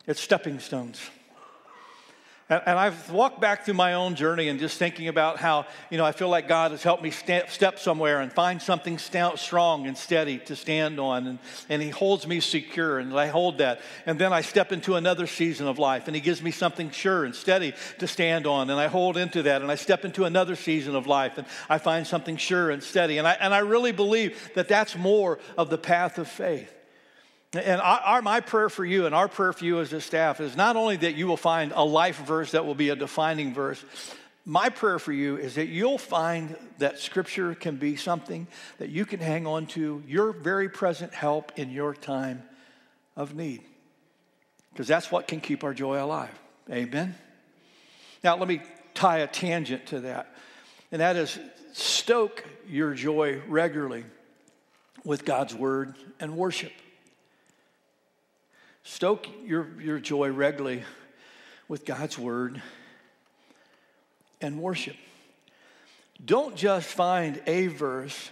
it's 0.08 0.20
stepping 0.20 0.60
stones. 0.60 1.00
And, 2.52 2.78
I've 2.78 3.10
walked 3.10 3.40
back 3.40 3.64
through 3.64 3.76
my 3.76 3.94
own 3.94 4.16
journey 4.16 4.50
and 4.50 4.60
just 4.60 4.78
thinking 4.78 5.08
about 5.08 5.38
how, 5.38 5.66
you 5.90 5.98
know, 5.98 6.04
I 6.04 6.12
feel 6.12 6.28
like 6.28 6.50
God 6.50 6.72
has 6.72 6.84
helped 6.84 7.02
me 7.02 7.10
step 7.10 7.80
somewhere 7.80 8.20
and 8.20 8.32
find 8.32 8.62
something 8.62 8.98
strong 8.98 9.88
and 9.88 9.98
steady 9.98 10.38
to 10.40 10.56
stand 10.58 11.00
on. 11.00 11.28
And, 11.28 11.40
and 11.70 11.82
He 11.82 11.90
holds 11.90 12.28
me 12.28 12.42
secure, 12.42 13.00
and 13.00 13.18
I 13.18 13.28
hold 13.28 13.60
that. 13.60 13.80
And 14.06 14.20
then 14.20 14.34
I 14.34 14.42
step 14.42 14.74
into 14.74 14.96
another 14.96 15.28
season 15.28 15.66
of 15.66 15.80
life, 15.80 16.08
and 16.08 16.16
He 16.16 16.22
gives 16.22 16.42
me 16.42 16.52
something 16.52 16.92
sure 16.92 17.24
and 17.24 17.34
steady 17.34 17.74
to 18.00 18.08
stand 18.08 18.46
on. 18.46 18.70
And 18.70 18.78
I 18.78 18.88
hold 18.88 19.16
into 19.16 19.44
that, 19.44 19.62
and 19.62 19.72
I 19.72 19.76
step 19.76 20.04
into 20.04 20.26
another 20.26 20.58
season 20.58 20.94
of 20.94 21.08
life, 21.08 21.38
and 21.38 21.48
I 21.70 21.78
find 21.78 22.06
something 22.06 22.36
sure 22.36 22.70
and 22.70 22.84
steady. 22.84 23.18
And 23.18 23.26
I, 23.26 23.34
and 23.34 23.54
I 23.54 23.60
really 23.60 23.94
believe 23.94 24.52
that 24.56 24.68
that's 24.68 24.98
more 24.98 25.40
of 25.58 25.70
the 25.70 25.78
path 25.78 26.18
of 26.18 26.28
faith. 26.28 26.81
And 27.54 27.82
our, 27.82 28.22
my 28.22 28.40
prayer 28.40 28.70
for 28.70 28.86
you 28.86 29.06
and 29.06 29.14
our 29.14 29.28
prayer 29.28 29.52
for 29.52 29.66
you 29.66 29.82
as 29.82 29.92
a 29.92 30.00
staff 30.00 30.40
is 30.40 30.56
not 30.56 30.78
only 30.78 30.96
that 30.98 31.16
you 31.16 31.28
will 31.28 31.38
find 31.38 31.74
a 31.76 31.84
life 31.84 32.18
verse 32.20 32.52
that 32.52 32.66
will 32.66 32.76
be 32.76 32.90
a 32.90 32.96
defining 32.96 33.54
verse, 33.54 33.84
my 34.46 34.70
prayer 34.70 35.00
for 35.00 35.12
you 35.12 35.36
is 35.38 35.56
that 35.56 35.68
you'll 35.68 35.98
find 35.98 36.56
that 36.80 36.98
scripture 36.98 37.54
can 37.54 37.76
be 37.76 37.98
something 37.98 38.48
that 38.78 38.90
you 38.90 39.06
can 39.06 39.20
hang 39.20 39.46
on 39.46 39.68
to, 39.68 40.02
your 40.08 40.32
very 40.32 40.70
present 40.70 41.14
help 41.14 41.52
in 41.58 41.72
your 41.72 41.94
time 41.94 42.42
of 43.16 43.36
need. 43.36 43.62
Because 44.72 44.88
that's 44.88 45.12
what 45.12 45.28
can 45.28 45.42
keep 45.42 45.64
our 45.64 45.74
joy 45.74 46.02
alive. 46.02 46.32
Amen? 46.72 47.16
Now, 48.24 48.38
let 48.38 48.48
me 48.48 48.62
tie 48.94 49.20
a 49.20 49.28
tangent 49.28 49.88
to 49.88 50.02
that, 50.02 50.34
and 50.92 51.02
that 51.02 51.18
is 51.18 51.38
stoke 51.74 52.46
your 52.68 52.94
joy 52.94 53.42
regularly 53.48 54.06
with 55.04 55.26
God's 55.26 55.54
word 55.54 55.96
and 56.20 56.38
worship. 56.38 56.72
Stoke 58.84 59.28
your, 59.46 59.68
your 59.80 60.00
joy 60.00 60.30
regularly 60.32 60.84
with 61.68 61.86
God's 61.86 62.18
word 62.18 62.62
and 64.42 64.62
worship. 64.62 64.96
Don't 66.24 66.56
just 66.56 66.88
find 66.88 67.42
a 67.48 67.68
verse, 67.68 68.30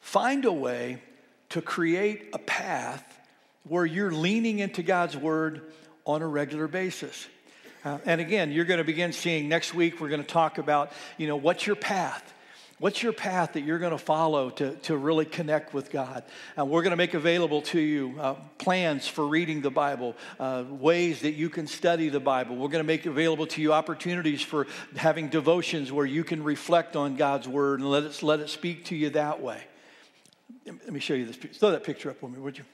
find 0.00 0.44
a 0.44 0.52
way 0.52 1.02
to 1.50 1.62
create 1.62 2.30
a 2.32 2.38
path 2.38 3.04
where 3.64 3.84
you're 3.86 4.12
leaning 4.12 4.58
into 4.58 4.82
God's 4.82 5.16
word 5.16 5.62
on 6.04 6.22
a 6.22 6.26
regular 6.26 6.68
basis. 6.68 7.26
Uh, 7.84 7.98
and 8.04 8.20
again, 8.20 8.50
you're 8.50 8.64
going 8.64 8.78
to 8.78 8.84
begin 8.84 9.12
seeing 9.12 9.48
next 9.48 9.74
week, 9.74 10.00
we're 10.00 10.08
going 10.08 10.22
to 10.22 10.26
talk 10.26 10.58
about, 10.58 10.92
you 11.16 11.26
know, 11.26 11.36
what's 11.36 11.66
your 11.66 11.76
path? 11.76 12.32
What's 12.80 13.02
your 13.02 13.12
path 13.12 13.54
that 13.54 13.62
you're 13.62 13.80
going 13.80 13.90
to 13.90 13.98
follow 13.98 14.50
to, 14.50 14.74
to 14.76 14.96
really 14.96 15.24
connect 15.24 15.74
with 15.74 15.90
God? 15.90 16.22
Uh, 16.56 16.64
we're 16.64 16.82
going 16.82 16.92
to 16.92 16.96
make 16.96 17.12
available 17.12 17.62
to 17.62 17.80
you 17.80 18.14
uh, 18.20 18.34
plans 18.58 19.08
for 19.08 19.26
reading 19.26 19.62
the 19.62 19.70
Bible, 19.70 20.14
uh, 20.38 20.62
ways 20.70 21.22
that 21.22 21.32
you 21.32 21.50
can 21.50 21.66
study 21.66 22.08
the 22.08 22.20
Bible. 22.20 22.54
We're 22.54 22.68
going 22.68 22.84
to 22.84 22.86
make 22.86 23.04
available 23.04 23.48
to 23.48 23.60
you 23.60 23.72
opportunities 23.72 24.42
for 24.42 24.68
having 24.94 25.28
devotions 25.28 25.90
where 25.90 26.06
you 26.06 26.22
can 26.22 26.44
reflect 26.44 26.94
on 26.94 27.16
God's 27.16 27.48
Word 27.48 27.80
and 27.80 27.90
let 27.90 28.04
it, 28.04 28.22
let 28.22 28.38
it 28.38 28.48
speak 28.48 28.84
to 28.86 28.96
you 28.96 29.10
that 29.10 29.42
way. 29.42 29.60
Let 30.64 30.92
me 30.92 31.00
show 31.00 31.14
you 31.14 31.26
this. 31.26 31.36
Throw 31.36 31.72
that 31.72 31.82
picture 31.82 32.10
up 32.10 32.20
for 32.20 32.28
me, 32.28 32.38
would 32.38 32.58
you? 32.58 32.64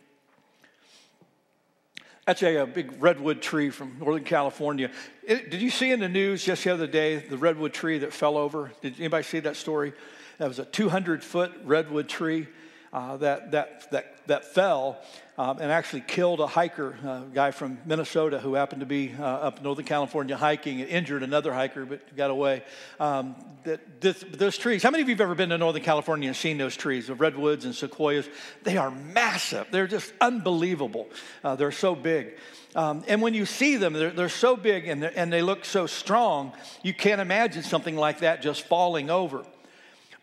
That's 2.27 2.43
a, 2.43 2.57
a, 2.57 2.67
big 2.67 3.03
redwood 3.03 3.43
tree 3.43 3.69
from 3.69 3.97
Northern 3.99 4.25
California. 4.25 4.91
It, 5.23 5.51
did 5.51 5.61
you 5.61 5.71
see 5.71 5.93
in 5.93 6.01
the 6.01 6.09
news 6.09 6.43
just 6.43 6.65
the 6.65 6.73
other 6.73 6.87
day 6.87 7.17
the 7.17 7.37
redwood 7.37 7.75
tree 7.75 7.99
that 7.99 8.15
fell 8.15 8.39
over? 8.39 8.73
Did 8.81 8.99
anybody 8.99 9.25
see 9.25 9.41
that 9.41 9.57
story? 9.57 9.93
That 10.39 10.49
was 10.49 10.59
a 10.59 10.65
200 10.65 11.23
foot 11.23 11.53
redwood 11.65 12.09
tree 12.09 12.49
uh, 12.95 13.17
that, 13.17 13.51
that, 13.51 13.91
that, 13.91 14.15
that 14.29 14.45
fell 14.45 14.97
um, 15.37 15.59
and 15.59 15.73
actually 15.73 16.01
killed 16.01 16.39
a 16.39 16.47
hiker, 16.47 16.91
a 17.03 17.25
guy 17.35 17.51
from 17.51 17.77
Minnesota 17.85 18.39
who 18.39 18.55
happened 18.55 18.81
to 18.81 18.87
be 18.87 19.13
uh, 19.19 19.25
up 19.25 19.59
in 19.59 19.65
Northern 19.65 19.85
California 19.85 20.37
hiking 20.37 20.81
and 20.81 20.89
injured 20.89 21.25
another 21.25 21.53
hiker 21.53 21.85
but 21.85 22.17
got 22.17 22.31
away. 22.31 22.63
Um, 23.01 23.35
that, 23.65 24.01
this, 24.01 24.25
those 24.35 24.57
trees, 24.57 24.85
how 24.85 24.93
many 24.93 25.03
of 25.03 25.09
you 25.09 25.15
have 25.17 25.23
ever 25.23 25.35
been 25.35 25.49
to 25.49 25.59
Northern 25.59 25.83
California 25.83 26.29
and 26.29 26.37
seen 26.37 26.57
those 26.57 26.77
trees, 26.77 27.09
the 27.09 27.17
redwoods 27.17 27.65
and 27.65 27.75
sequoias? 27.75 28.29
They 28.63 28.77
are 28.77 28.93
massive. 28.93 29.67
They're 29.73 29.89
just 29.89 30.13
unbelievable. 30.21 31.09
Uh, 31.43 31.57
they're 31.57 31.73
so 31.73 31.97
big. 31.97 32.39
Um, 32.77 33.03
and 33.09 33.21
when 33.21 33.35
you 33.35 33.45
see 33.45 33.77
them, 33.77 33.93
they're, 33.93 34.11
they're 34.11 34.29
so 34.29 34.55
big 34.55 34.87
and, 34.87 35.03
and 35.05 35.33
they 35.33 35.43
look 35.43 35.65
so 35.65 35.89
strong, 35.89 36.53
you 36.85 36.95
can't 36.95 37.21
imagine 37.21 37.65
something 37.65 37.97
like 37.97 38.21
that 38.21 38.41
just 38.41 38.63
falling 38.63 39.11
over. 39.11 39.45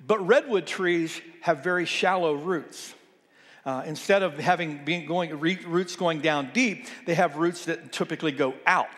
But 0.06 0.26
redwood 0.26 0.66
trees 0.66 1.20
have 1.42 1.64
very 1.64 1.86
shallow 1.86 2.34
roots. 2.34 2.94
Uh, 3.64 3.84
instead 3.86 4.24
of 4.24 4.38
having 4.40 4.84
being 4.84 5.06
going, 5.06 5.40
roots 5.40 5.96
going 5.96 6.22
down 6.22 6.50
deep, 6.52 6.88
they 7.06 7.14
have 7.14 7.36
roots 7.36 7.66
that 7.66 7.92
typically 7.92 8.32
go 8.32 8.56
out. 8.66 8.90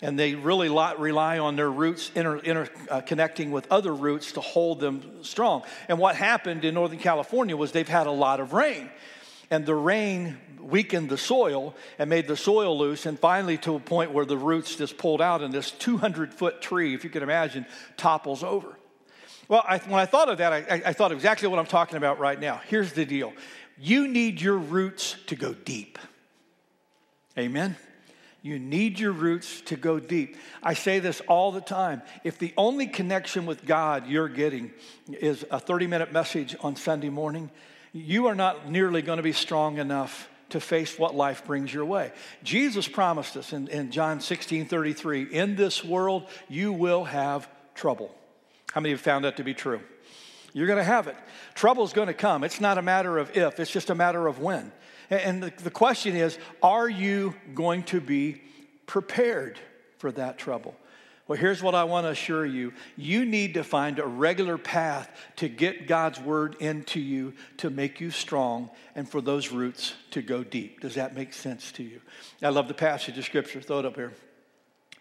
And 0.00 0.18
they 0.18 0.34
really 0.34 0.68
rely 0.68 1.38
on 1.38 1.56
their 1.56 1.70
roots 1.70 2.10
interconnecting 2.14 3.44
inter, 3.44 3.48
uh, 3.48 3.52
with 3.52 3.70
other 3.70 3.94
roots 3.94 4.32
to 4.32 4.40
hold 4.40 4.80
them 4.80 5.22
strong. 5.24 5.62
And 5.88 5.98
what 5.98 6.16
happened 6.16 6.64
in 6.64 6.74
Northern 6.74 6.98
California 6.98 7.56
was 7.56 7.72
they've 7.72 7.88
had 7.88 8.06
a 8.06 8.12
lot 8.12 8.40
of 8.40 8.52
rain. 8.52 8.90
And 9.50 9.66
the 9.66 9.74
rain 9.74 10.38
weakened 10.60 11.08
the 11.08 11.18
soil 11.18 11.74
and 11.98 12.08
made 12.08 12.26
the 12.26 12.36
soil 12.36 12.78
loose, 12.78 13.06
and 13.06 13.18
finally 13.18 13.58
to 13.58 13.74
a 13.74 13.80
point 13.80 14.12
where 14.12 14.24
the 14.24 14.36
roots 14.36 14.76
just 14.76 14.96
pulled 14.98 15.20
out, 15.20 15.42
and 15.42 15.52
this 15.52 15.70
200 15.72 16.32
foot 16.32 16.62
tree, 16.62 16.94
if 16.94 17.04
you 17.04 17.10
can 17.10 17.22
imagine, 17.22 17.66
topples 17.96 18.42
over. 18.42 18.76
Well, 19.52 19.62
I, 19.68 19.76
when 19.80 20.00
I 20.00 20.06
thought 20.06 20.30
of 20.30 20.38
that, 20.38 20.50
I, 20.50 20.82
I 20.86 20.92
thought 20.94 21.12
exactly 21.12 21.46
what 21.46 21.58
I'm 21.58 21.66
talking 21.66 21.98
about 21.98 22.18
right 22.18 22.40
now. 22.40 22.62
Here's 22.68 22.94
the 22.94 23.04
deal 23.04 23.34
you 23.78 24.08
need 24.08 24.40
your 24.40 24.56
roots 24.56 25.14
to 25.26 25.36
go 25.36 25.52
deep. 25.52 25.98
Amen? 27.36 27.76
You 28.40 28.58
need 28.58 28.98
your 28.98 29.12
roots 29.12 29.60
to 29.66 29.76
go 29.76 30.00
deep. 30.00 30.38
I 30.62 30.72
say 30.72 31.00
this 31.00 31.20
all 31.28 31.52
the 31.52 31.60
time. 31.60 32.00
If 32.24 32.38
the 32.38 32.54
only 32.56 32.86
connection 32.86 33.44
with 33.44 33.66
God 33.66 34.06
you're 34.06 34.30
getting 34.30 34.72
is 35.20 35.44
a 35.50 35.60
30 35.60 35.86
minute 35.86 36.14
message 36.14 36.56
on 36.62 36.74
Sunday 36.74 37.10
morning, 37.10 37.50
you 37.92 38.28
are 38.28 38.34
not 38.34 38.70
nearly 38.70 39.02
going 39.02 39.18
to 39.18 39.22
be 39.22 39.34
strong 39.34 39.76
enough 39.76 40.30
to 40.48 40.60
face 40.60 40.98
what 40.98 41.14
life 41.14 41.44
brings 41.44 41.74
your 41.74 41.84
way. 41.84 42.12
Jesus 42.42 42.88
promised 42.88 43.36
us 43.36 43.52
in, 43.52 43.68
in 43.68 43.90
John 43.90 44.20
16 44.20 44.64
33, 44.64 45.24
in 45.24 45.56
this 45.56 45.84
world 45.84 46.26
you 46.48 46.72
will 46.72 47.04
have 47.04 47.46
trouble. 47.74 48.14
How 48.72 48.80
many 48.80 48.90
have 48.90 49.00
found 49.00 49.24
that 49.24 49.36
to 49.36 49.44
be 49.44 49.54
true? 49.54 49.80
You're 50.54 50.66
going 50.66 50.78
to 50.78 50.84
have 50.84 51.06
it. 51.06 51.16
Trouble's 51.54 51.92
going 51.92 52.08
to 52.08 52.14
come. 52.14 52.44
It's 52.44 52.60
not 52.60 52.78
a 52.78 52.82
matter 52.82 53.18
of 53.18 53.36
if, 53.36 53.58
it's 53.60 53.70
just 53.70 53.90
a 53.90 53.94
matter 53.94 54.26
of 54.26 54.38
when. 54.38 54.72
And 55.10 55.42
the, 55.42 55.52
the 55.62 55.70
question 55.70 56.16
is 56.16 56.38
are 56.62 56.88
you 56.88 57.34
going 57.54 57.84
to 57.84 58.00
be 58.00 58.42
prepared 58.86 59.58
for 59.98 60.12
that 60.12 60.38
trouble? 60.38 60.74
Well, 61.28 61.38
here's 61.38 61.62
what 61.62 61.74
I 61.74 61.84
want 61.84 62.04
to 62.06 62.10
assure 62.10 62.44
you 62.44 62.72
you 62.96 63.24
need 63.24 63.54
to 63.54 63.64
find 63.64 63.98
a 63.98 64.06
regular 64.06 64.58
path 64.58 65.10
to 65.36 65.48
get 65.48 65.86
God's 65.86 66.20
word 66.20 66.56
into 66.60 67.00
you 67.00 67.34
to 67.58 67.70
make 67.70 68.00
you 68.00 68.10
strong 68.10 68.70
and 68.94 69.08
for 69.08 69.20
those 69.20 69.50
roots 69.50 69.94
to 70.10 70.20
go 70.20 70.42
deep. 70.42 70.80
Does 70.80 70.96
that 70.96 71.14
make 71.14 71.32
sense 71.32 71.72
to 71.72 71.82
you? 71.82 72.00
I 72.42 72.48
love 72.48 72.68
the 72.68 72.74
passage 72.74 73.16
of 73.18 73.24
Scripture. 73.24 73.60
Throw 73.60 73.78
it 73.78 73.86
up 73.86 73.96
here. 73.96 74.12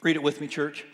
Read 0.01 0.15
it 0.15 0.23
with 0.23 0.41
me, 0.41 0.47
church. 0.47 0.85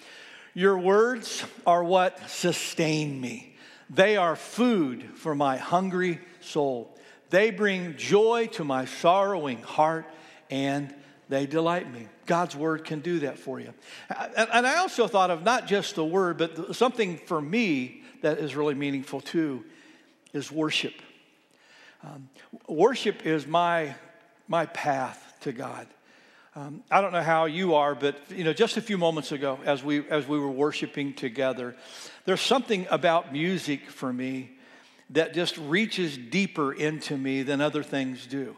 Your 0.58 0.80
words 0.80 1.46
are 1.68 1.84
what 1.84 2.32
sustain 2.32 3.22
me. 3.22 3.56
They 3.92 4.18
are 4.18 4.36
food 4.36 5.08
for 5.14 5.36
my 5.36 5.58
hungry 5.58 6.20
soul. 6.42 6.98
They 7.30 7.52
bring 7.52 7.96
joy 7.96 8.48
to 8.54 8.64
my 8.64 8.86
sorrowing 8.86 9.62
heart 9.62 10.08
and 10.50 10.92
they 11.30 11.46
delight 11.46 11.94
me. 11.94 12.08
God's 12.26 12.56
word 12.56 12.86
can 12.86 13.02
do 13.02 13.20
that 13.20 13.38
for 13.38 13.60
you. 13.60 13.72
And 14.10 14.66
I 14.66 14.78
also 14.78 15.08
thought 15.08 15.30
of 15.30 15.44
not 15.44 15.68
just 15.68 15.94
the 15.94 16.04
word, 16.04 16.40
but 16.40 16.76
something 16.76 17.20
for 17.20 17.40
me 17.40 18.02
that 18.24 18.40
is 18.40 18.56
really 18.56 18.74
meaningful 18.74 19.22
too 19.22 19.64
is 20.34 20.52
worship. 20.52 20.96
Um, 22.04 22.30
worship 22.68 23.28
is 23.28 23.46
my, 23.46 23.94
my 24.48 24.66
path 24.66 25.36
to 25.42 25.52
God. 25.52 25.86
Um, 26.58 26.82
I 26.90 27.02
don't 27.02 27.14
know 27.14 27.22
how 27.22 27.46
you 27.46 27.76
are, 27.76 27.94
but 27.94 28.18
you 28.32 28.44
know, 28.44 28.52
just 28.52 28.78
a 28.78 28.82
few 28.82 28.98
moments 28.98 29.32
ago, 29.32 29.60
as 29.64 29.84
we 29.84 30.10
as 30.10 30.28
we 30.28 30.40
were 30.40 30.50
worshiping 30.50 31.14
together, 31.14 31.76
there's 32.26 32.42
something 32.42 32.88
about 32.90 33.32
music 33.32 33.92
for 33.92 34.12
me 34.12 34.58
that 35.12 35.36
just 35.36 35.56
reaches 35.60 36.18
deeper 36.18 36.74
into 36.74 37.16
me 37.16 37.44
than 37.44 37.62
other 37.62 37.84
things 37.84 38.26
do. 38.26 38.58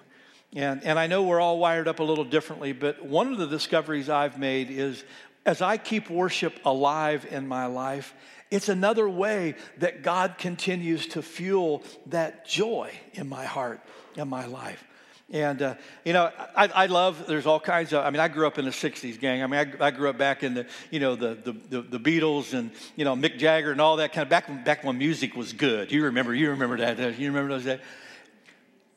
And, 0.56 0.82
and 0.86 0.98
I 0.98 1.08
know 1.08 1.24
we're 1.24 1.42
all 1.42 1.60
wired 1.60 1.90
up 1.90 2.00
a 2.00 2.04
little 2.04 2.24
differently, 2.24 2.72
but 2.72 3.06
one 3.06 3.34
of 3.34 3.38
the 3.38 3.48
discoveries 3.48 4.08
I've 4.08 4.40
made 4.40 4.72
is 4.72 5.04
as 5.46 5.62
I 5.62 5.76
keep 5.76 6.10
worship 6.10 6.58
alive 6.64 7.28
in 7.30 7.50
my 7.50 7.66
life, 7.66 8.14
it's 8.50 8.70
another 8.70 9.10
way 9.10 9.56
that 9.80 10.04
God 10.04 10.38
continues 10.38 11.06
to 11.08 11.22
fuel 11.22 11.84
that 12.06 12.48
joy 12.48 12.94
in 13.12 13.28
my 13.28 13.44
heart 13.44 13.82
and 14.16 14.30
my 14.30 14.46
life. 14.46 14.86
And, 15.32 15.62
uh, 15.62 15.76
you 16.06 16.14
know, 16.14 16.32
I, 16.56 16.68
I, 16.68 16.86
love, 16.88 17.28
there's 17.28 17.46
all 17.46 17.60
kinds 17.60 17.94
of, 17.94 18.04
I 18.04 18.10
mean, 18.10 18.20
I 18.20 18.28
grew 18.30 18.48
up 18.48 18.58
in 18.58 18.66
the 18.66 18.72
60s, 18.72 19.20
gang. 19.20 19.44
I 19.44 19.48
mean, 19.48 19.76
I, 19.80 19.88
I 19.88 19.92
grew 19.92 20.10
up 20.10 20.18
back 20.18 20.42
in 20.42 20.56
the, 20.56 20.66
you 20.90 21.00
know, 21.00 21.16
the, 21.16 21.36
the, 21.70 21.82
the, 21.82 22.00
Beatles 22.00 22.58
and, 22.58 22.72
you 22.96 23.06
know, 23.06 23.16
Mick 23.16 23.38
Jagger 23.38 23.72
and 23.72 23.80
all 23.80 23.98
that 23.98 24.12
kind 24.12 24.24
of, 24.24 24.30
back 24.30 24.50
when, 24.50 24.64
back 24.64 24.84
when 24.84 24.98
music 24.98 25.36
was 25.36 25.54
good. 25.54 25.92
You 25.92 26.06
remember, 26.06 26.34
you 26.34 26.50
remember 26.50 26.78
that, 26.78 27.20
you 27.20 27.28
remember 27.28 27.54
those 27.54 27.66
days. 27.66 27.80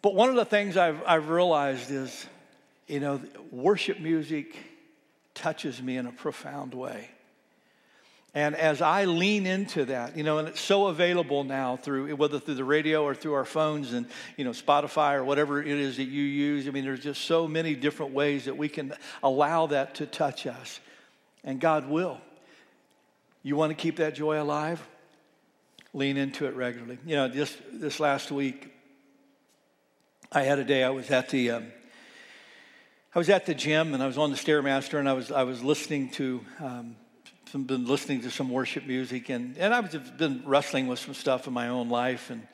But 0.00 0.14
one 0.14 0.30
of 0.30 0.36
the 0.36 0.46
things 0.46 0.78
I've, 0.78 1.02
I've 1.06 1.28
realized 1.28 1.90
is, 1.90 2.26
you 2.86 3.00
know, 3.00 3.20
worship 3.50 4.00
music 4.00 4.56
touches 5.34 5.82
me 5.82 5.98
in 5.98 6.06
a 6.06 6.12
profound 6.12 6.72
way. 6.72 7.10
And 8.34 8.56
as 8.56 8.80
I 8.80 9.04
lean 9.04 9.44
into 9.46 9.84
that, 9.86 10.16
you 10.16 10.22
know, 10.22 10.38
and 10.38 10.48
it's 10.48 10.60
so 10.60 10.86
available 10.86 11.44
now 11.44 11.76
through 11.76 12.16
whether 12.16 12.38
through 12.38 12.54
the 12.54 12.64
radio 12.64 13.04
or 13.04 13.14
through 13.14 13.34
our 13.34 13.44
phones 13.44 13.92
and, 13.92 14.06
you 14.38 14.44
know, 14.44 14.52
Spotify 14.52 15.14
or 15.16 15.24
whatever 15.24 15.60
it 15.60 15.66
is 15.66 15.98
that 15.98 16.04
you 16.04 16.22
use. 16.22 16.66
I 16.66 16.70
mean, 16.70 16.84
there's 16.84 17.02
just 17.02 17.26
so 17.26 17.46
many 17.46 17.74
different 17.74 18.12
ways 18.12 18.46
that 18.46 18.56
we 18.56 18.70
can 18.70 18.94
allow 19.22 19.66
that 19.66 19.96
to 19.96 20.06
touch 20.06 20.46
us. 20.46 20.80
And 21.44 21.60
God 21.60 21.90
will. 21.90 22.18
You 23.42 23.56
want 23.56 23.70
to 23.70 23.74
keep 23.74 23.96
that 23.96 24.14
joy 24.14 24.40
alive? 24.40 24.82
Lean 25.92 26.16
into 26.16 26.46
it 26.46 26.54
regularly. 26.54 26.98
You 27.04 27.16
know, 27.16 27.28
just 27.28 27.58
this 27.70 28.00
last 28.00 28.30
week, 28.30 28.72
I 30.30 30.42
had 30.44 30.58
a 30.58 30.64
day 30.64 30.84
I 30.84 30.90
was 30.90 31.10
at 31.10 31.28
the. 31.28 31.50
Um, 31.50 31.66
I 33.14 33.18
was 33.18 33.28
at 33.28 33.44
the 33.44 33.52
gym 33.52 33.92
and 33.92 34.02
I 34.02 34.06
was 34.06 34.16
on 34.16 34.30
the 34.30 34.38
stairmaster 34.38 34.98
and 34.98 35.06
I 35.06 35.12
was 35.12 35.30
I 35.30 35.42
was 35.42 35.62
listening 35.62 36.08
to 36.12 36.40
um, 36.60 36.96
some, 37.52 37.64
been 37.64 37.87
listening 37.87 38.23
to 38.23 38.30
some 38.30 38.49
worship 38.49 38.87
music 38.87 39.28
and 39.28 39.59
and 39.59 39.75
I've 39.75 40.16
been 40.16 40.42
wrestling 40.47 40.87
with 40.87 40.99
some 40.99 41.12
stuff 41.12 41.47
in 41.47 41.52
my 41.52 41.68
own 41.68 41.90
life 41.90 42.30
and 42.30 42.47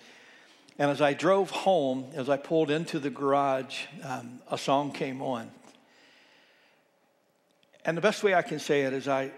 and 0.76 0.90
as 0.90 1.00
I 1.00 1.12
drove 1.12 1.50
home, 1.50 2.06
as 2.14 2.28
I 2.28 2.36
pulled 2.36 2.70
into 2.70 2.98
the 2.98 3.10
garage, 3.10 3.84
um, 4.04 4.40
a 4.48 4.56
song 4.56 4.92
came 4.92 5.22
on. 5.22 5.50
And 7.84 7.96
the 7.96 8.00
best 8.00 8.22
way 8.22 8.32
I 8.32 8.42
can 8.42 8.60
say 8.60 8.82
it 8.82 8.92
is 8.92 9.06
I 9.06 9.30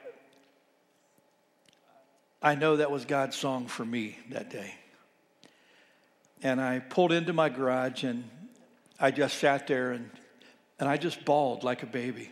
I 2.40 2.55
know 2.55 2.76
that 2.76 2.90
was 2.90 3.05
God's 3.05 3.37
song 3.37 3.67
for 3.67 3.85
me 3.85 4.19
that 4.31 4.49
day. 4.49 4.75
And 6.43 6.59
I 6.59 6.79
pulled 6.79 7.12
into 7.12 7.35
my 7.35 7.50
garage 7.50 8.02
and 8.02 8.25
I 8.99 9.11
just 9.11 9.37
sat 9.37 9.67
there 9.67 9.93
and, 9.93 10.11
and 10.79 10.88
I 10.88 10.97
just 10.97 11.23
bawled 11.26 11.64
like 11.64 11.83
a 11.83 11.87
baby. 11.87 12.31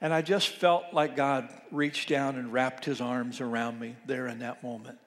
And 0.00 0.14
I 0.14 0.22
just 0.22 0.48
felt 0.48 0.84
like 0.92 1.14
God 1.14 1.48
reached 1.70 2.08
down 2.08 2.36
and 2.36 2.52
wrapped 2.52 2.84
his 2.84 3.00
arms 3.00 3.40
around 3.40 3.78
me 3.78 3.96
there 4.06 4.26
in 4.26 4.38
that 4.38 4.62
moment. 4.62 4.98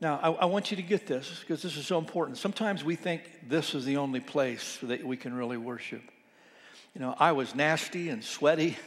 Now, 0.00 0.18
I, 0.22 0.30
I 0.30 0.44
want 0.46 0.70
you 0.70 0.76
to 0.78 0.82
get 0.82 1.06
this 1.06 1.40
because 1.40 1.60
this 1.62 1.76
is 1.76 1.86
so 1.86 1.98
important. 1.98 2.38
Sometimes 2.38 2.82
we 2.82 2.96
think 2.96 3.22
this 3.48 3.74
is 3.74 3.84
the 3.84 3.98
only 3.98 4.20
place 4.20 4.78
that 4.82 5.04
we 5.04 5.18
can 5.18 5.34
really 5.34 5.58
worship. 5.58 6.02
You 6.94 7.02
know, 7.02 7.14
I 7.18 7.32
was 7.32 7.54
nasty 7.54 8.08
and 8.08 8.24
sweaty. 8.24 8.78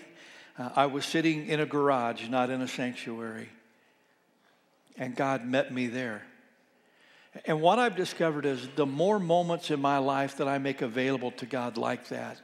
Uh, 0.57 0.69
I 0.75 0.87
was 0.87 1.05
sitting 1.05 1.47
in 1.47 1.59
a 1.59 1.65
garage, 1.65 2.27
not 2.29 2.49
in 2.49 2.61
a 2.61 2.67
sanctuary 2.67 3.49
and 4.97 5.15
God 5.15 5.45
met 5.45 5.73
me 5.73 5.87
there. 5.87 6.23
And 7.45 7.61
what 7.61 7.79
I've 7.79 7.95
discovered 7.95 8.45
is 8.45 8.67
the 8.75 8.85
more 8.85 9.19
moments 9.19 9.71
in 9.71 9.81
my 9.81 9.97
life 9.97 10.37
that 10.37 10.47
I 10.47 10.59
make 10.59 10.81
available 10.81 11.31
to 11.31 11.45
God 11.45 11.77
like 11.77 12.09
that, 12.09 12.39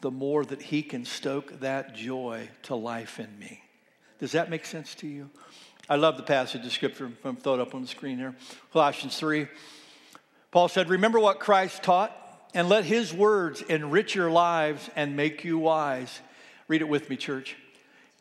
the 0.00 0.10
more 0.10 0.44
that 0.44 0.62
He 0.62 0.82
can 0.82 1.04
stoke 1.04 1.60
that 1.60 1.94
joy 1.94 2.48
to 2.64 2.74
life 2.74 3.18
in 3.18 3.38
me. 3.38 3.62
Does 4.18 4.32
that 4.32 4.50
make 4.50 4.64
sense 4.64 4.94
to 4.96 5.06
you? 5.06 5.30
I 5.88 5.96
love 5.96 6.16
the 6.16 6.22
passage 6.22 6.66
of 6.66 6.72
scripture. 6.72 7.10
I'm 7.24 7.36
throw 7.36 7.60
up 7.60 7.74
on 7.74 7.82
the 7.82 7.88
screen 7.88 8.18
here. 8.18 8.34
Colossians 8.72 9.18
3. 9.18 9.48
Paul 10.50 10.68
said, 10.68 10.88
Remember 10.88 11.18
what 11.18 11.40
Christ 11.40 11.82
taught, 11.82 12.12
and 12.54 12.68
let 12.68 12.84
his 12.84 13.12
words 13.12 13.62
enrich 13.62 14.14
your 14.14 14.30
lives 14.30 14.88
and 14.96 15.16
make 15.16 15.44
you 15.44 15.58
wise. 15.58 16.20
Read 16.66 16.82
it 16.82 16.88
with 16.88 17.08
me, 17.08 17.16
church. 17.16 17.56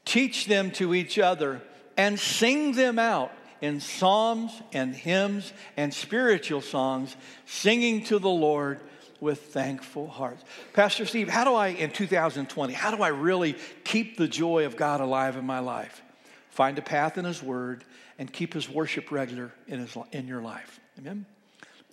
Teach 0.05 0.46
them 0.46 0.72
to 0.72 0.93
each 0.93 1.19
other 1.19 1.62
and 1.98 2.19
sing 2.19 2.74
them 2.74 3.00
out 3.00 3.31
in 3.62 3.79
psalms 3.79 4.51
and 4.72 4.96
hymns 4.96 5.51
and 5.75 5.93
spiritual 5.93 6.62
songs, 6.62 7.15
singing 7.46 8.03
to 8.05 8.19
the 8.19 8.29
Lord 8.29 8.79
with 9.20 9.42
thankful 9.42 10.08
hearts. 10.08 10.44
Pastor 10.74 11.06
Steve, 11.06 11.30
how 11.30 11.44
do 11.44 11.54
I, 11.54 11.70
in 11.70 11.92
2020, 11.92 12.74
how 12.74 12.96
do 12.96 13.02
I 13.02 13.10
really 13.10 13.56
keep 13.84 14.18
the 14.18 14.28
joy 14.28 14.66
of 14.66 14.76
God 14.78 15.02
alive 15.02 15.36
in 15.38 15.46
my 15.46 15.60
life? 15.60 16.02
Find 16.50 16.78
a 16.78 16.82
path 16.82 17.18
in 17.18 17.26
His 17.26 17.42
Word 17.42 17.84
and 18.20 18.32
keep 18.32 18.54
His 18.54 18.70
worship 18.70 19.12
regular 19.12 19.52
in, 19.68 19.80
his, 19.80 19.98
in 20.12 20.28
your 20.28 20.42
life. 20.42 20.80
Amen? 20.98 21.26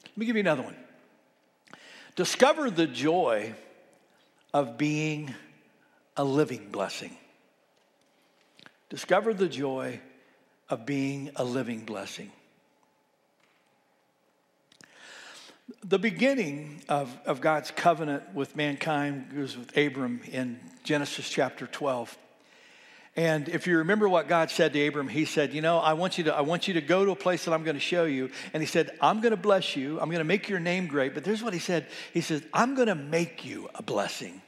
Let 0.02 0.18
me 0.18 0.26
give 0.26 0.36
you 0.36 0.40
another 0.40 0.62
one. 0.62 0.76
Discover 2.16 2.70
the 2.70 2.86
joy 2.86 3.54
of 4.52 4.78
being 4.78 5.34
a 6.16 6.24
living 6.24 6.68
blessing. 6.70 7.16
Discover 8.88 9.34
the 9.34 9.48
joy 9.48 10.00
of 10.68 10.86
being 10.86 11.30
a 11.36 11.44
living 11.44 11.84
blessing. 11.84 12.30
The 15.86 15.98
beginning 15.98 16.80
of, 16.88 17.14
of 17.26 17.42
God's 17.42 17.70
covenant 17.70 18.32
with 18.32 18.56
mankind 18.56 19.34
was 19.36 19.54
with 19.54 19.76
Abram 19.76 20.22
in 20.32 20.58
Genesis 20.82 21.28
chapter 21.28 21.66
12. 21.66 22.16
And 23.16 23.50
if 23.50 23.66
you 23.66 23.76
remember 23.76 24.08
what 24.08 24.26
God 24.26 24.50
said 24.50 24.72
to 24.72 24.86
Abram, 24.86 25.08
he 25.08 25.26
said, 25.26 25.52
You 25.52 25.60
know, 25.60 25.78
I 25.78 25.92
want 25.92 26.16
you 26.16 26.24
to, 26.24 26.34
I 26.34 26.40
want 26.40 26.68
you 26.68 26.74
to 26.74 26.80
go 26.80 27.04
to 27.04 27.10
a 27.10 27.16
place 27.16 27.44
that 27.44 27.52
I'm 27.52 27.64
going 27.64 27.76
to 27.76 27.80
show 27.80 28.04
you. 28.04 28.30
And 28.54 28.62
he 28.62 28.66
said, 28.66 28.96
I'm 29.02 29.20
going 29.20 29.32
to 29.32 29.36
bless 29.36 29.76
you. 29.76 30.00
I'm 30.00 30.08
going 30.08 30.20
to 30.20 30.24
make 30.24 30.48
your 30.48 30.58
name 30.58 30.86
great. 30.86 31.12
But 31.12 31.22
there's 31.22 31.42
what 31.42 31.52
he 31.52 31.58
said 31.58 31.86
He 32.14 32.22
says, 32.22 32.42
I'm 32.54 32.74
going 32.74 32.88
to 32.88 32.94
make 32.94 33.44
you 33.44 33.68
a 33.74 33.82
blessing. 33.82 34.40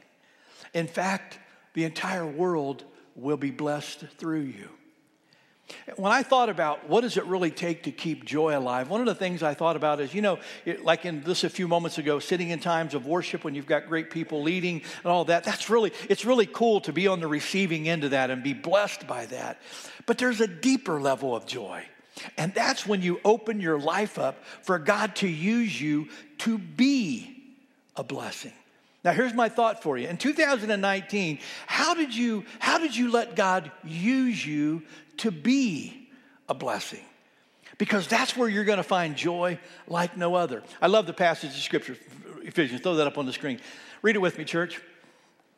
In 0.72 0.86
fact, 0.86 1.38
the 1.74 1.84
entire 1.84 2.26
world 2.26 2.82
will 3.14 3.36
be 3.36 3.50
blessed 3.50 4.06
through 4.16 4.40
you. 4.40 4.70
When 5.96 6.12
I 6.12 6.22
thought 6.22 6.48
about 6.48 6.88
what 6.88 7.00
does 7.00 7.16
it 7.16 7.24
really 7.24 7.50
take 7.50 7.84
to 7.84 7.90
keep 7.90 8.24
joy 8.24 8.56
alive, 8.56 8.88
one 8.88 9.00
of 9.00 9.06
the 9.06 9.14
things 9.14 9.42
I 9.42 9.54
thought 9.54 9.74
about 9.74 10.00
is, 10.00 10.14
you 10.14 10.22
know, 10.22 10.38
like 10.82 11.04
in 11.04 11.22
this 11.22 11.42
a 11.42 11.50
few 11.50 11.66
moments 11.66 11.98
ago, 11.98 12.20
sitting 12.20 12.50
in 12.50 12.60
times 12.60 12.94
of 12.94 13.06
worship 13.06 13.42
when 13.42 13.54
you've 13.54 13.66
got 13.66 13.88
great 13.88 14.10
people 14.10 14.42
leading 14.42 14.82
and 15.02 15.12
all 15.12 15.24
that, 15.24 15.42
that's 15.42 15.68
really, 15.68 15.92
it's 16.08 16.24
really 16.24 16.46
cool 16.46 16.80
to 16.82 16.92
be 16.92 17.08
on 17.08 17.18
the 17.18 17.26
receiving 17.26 17.88
end 17.88 18.04
of 18.04 18.12
that 18.12 18.30
and 18.30 18.44
be 18.44 18.54
blessed 18.54 19.08
by 19.08 19.26
that. 19.26 19.60
But 20.06 20.18
there's 20.18 20.40
a 20.40 20.46
deeper 20.46 21.00
level 21.00 21.34
of 21.34 21.46
joy. 21.46 21.84
And 22.38 22.54
that's 22.54 22.86
when 22.86 23.02
you 23.02 23.20
open 23.24 23.60
your 23.60 23.78
life 23.78 24.18
up 24.18 24.44
for 24.62 24.78
God 24.78 25.16
to 25.16 25.28
use 25.28 25.80
you 25.80 26.08
to 26.38 26.58
be 26.58 27.42
a 27.96 28.04
blessing. 28.04 28.52
Now 29.04 29.12
here's 29.12 29.34
my 29.34 29.48
thought 29.48 29.84
for 29.84 29.96
you. 29.96 30.08
In 30.08 30.16
2019, 30.16 31.38
how 31.66 31.94
did 31.94 32.12
you 32.12 32.44
how 32.58 32.78
did 32.78 32.96
you 32.96 33.12
let 33.12 33.36
God 33.36 33.70
use 33.84 34.44
you 34.44 34.82
to 35.18 35.30
be 35.30 36.08
a 36.48 36.54
blessing? 36.54 37.04
Because 37.78 38.06
that's 38.06 38.36
where 38.36 38.48
you're 38.48 38.64
going 38.64 38.78
to 38.78 38.82
find 38.82 39.16
joy 39.16 39.58
like 39.86 40.16
no 40.16 40.34
other. 40.34 40.62
I 40.80 40.86
love 40.86 41.06
the 41.06 41.12
passage 41.12 41.50
of 41.50 41.56
scripture 41.56 41.96
Ephesians. 42.42 42.80
Throw 42.80 42.94
that 42.94 43.06
up 43.06 43.18
on 43.18 43.26
the 43.26 43.32
screen. 43.32 43.60
Read 44.02 44.16
it 44.16 44.20
with 44.20 44.38
me, 44.38 44.44
church. 44.44 44.80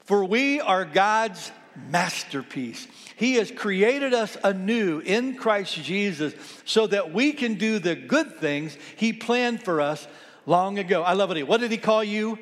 For 0.00 0.24
we 0.24 0.60
are 0.60 0.84
God's 0.84 1.52
masterpiece. 1.90 2.88
He 3.16 3.34
has 3.34 3.50
created 3.50 4.14
us 4.14 4.36
anew 4.42 5.00
in 5.00 5.36
Christ 5.36 5.74
Jesus 5.74 6.34
so 6.64 6.86
that 6.86 7.12
we 7.12 7.32
can 7.32 7.54
do 7.54 7.78
the 7.78 7.94
good 7.94 8.38
things 8.38 8.76
He 8.96 9.12
planned 9.12 9.62
for 9.62 9.80
us 9.80 10.08
long 10.46 10.78
ago. 10.78 11.02
I 11.02 11.12
love 11.12 11.36
it. 11.36 11.46
What 11.46 11.60
did 11.60 11.70
He 11.70 11.76
call 11.76 12.02
you? 12.02 12.38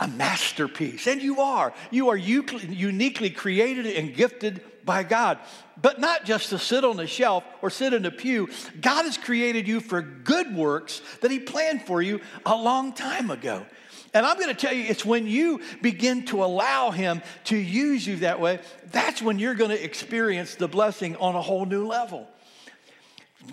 A 0.00 0.08
masterpiece. 0.08 1.06
And 1.06 1.22
you 1.22 1.40
are. 1.40 1.72
You 1.90 2.10
are 2.10 2.16
uniquely 2.16 3.30
created 3.30 3.86
and 3.86 4.14
gifted 4.14 4.62
by 4.84 5.02
God. 5.02 5.38
But 5.80 6.00
not 6.00 6.24
just 6.24 6.50
to 6.50 6.58
sit 6.58 6.84
on 6.84 6.98
a 7.00 7.06
shelf 7.06 7.44
or 7.62 7.70
sit 7.70 7.92
in 7.92 8.04
a 8.06 8.10
pew. 8.10 8.48
God 8.80 9.04
has 9.04 9.16
created 9.16 9.68
you 9.68 9.80
for 9.80 10.02
good 10.02 10.54
works 10.54 11.02
that 11.20 11.30
He 11.30 11.38
planned 11.38 11.82
for 11.82 12.00
you 12.00 12.20
a 12.46 12.56
long 12.56 12.92
time 12.92 13.30
ago. 13.30 13.66
And 14.14 14.24
I'm 14.24 14.36
going 14.36 14.48
to 14.48 14.54
tell 14.54 14.72
you, 14.72 14.84
it's 14.84 15.04
when 15.04 15.26
you 15.26 15.60
begin 15.82 16.24
to 16.26 16.42
allow 16.42 16.90
Him 16.90 17.22
to 17.44 17.56
use 17.56 18.06
you 18.06 18.16
that 18.16 18.40
way, 18.40 18.60
that's 18.90 19.20
when 19.20 19.38
you're 19.38 19.54
going 19.54 19.70
to 19.70 19.84
experience 19.84 20.54
the 20.54 20.68
blessing 20.68 21.16
on 21.16 21.34
a 21.34 21.42
whole 21.42 21.66
new 21.66 21.86
level. 21.86 22.26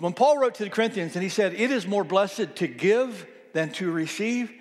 When 0.00 0.12
Paul 0.12 0.38
wrote 0.38 0.56
to 0.56 0.64
the 0.64 0.70
Corinthians 0.70 1.14
and 1.14 1.22
he 1.22 1.28
said, 1.28 1.54
It 1.54 1.70
is 1.70 1.86
more 1.86 2.04
blessed 2.04 2.56
to 2.56 2.66
give 2.66 3.26
than 3.52 3.70
to 3.72 3.90
receive. 3.90 4.52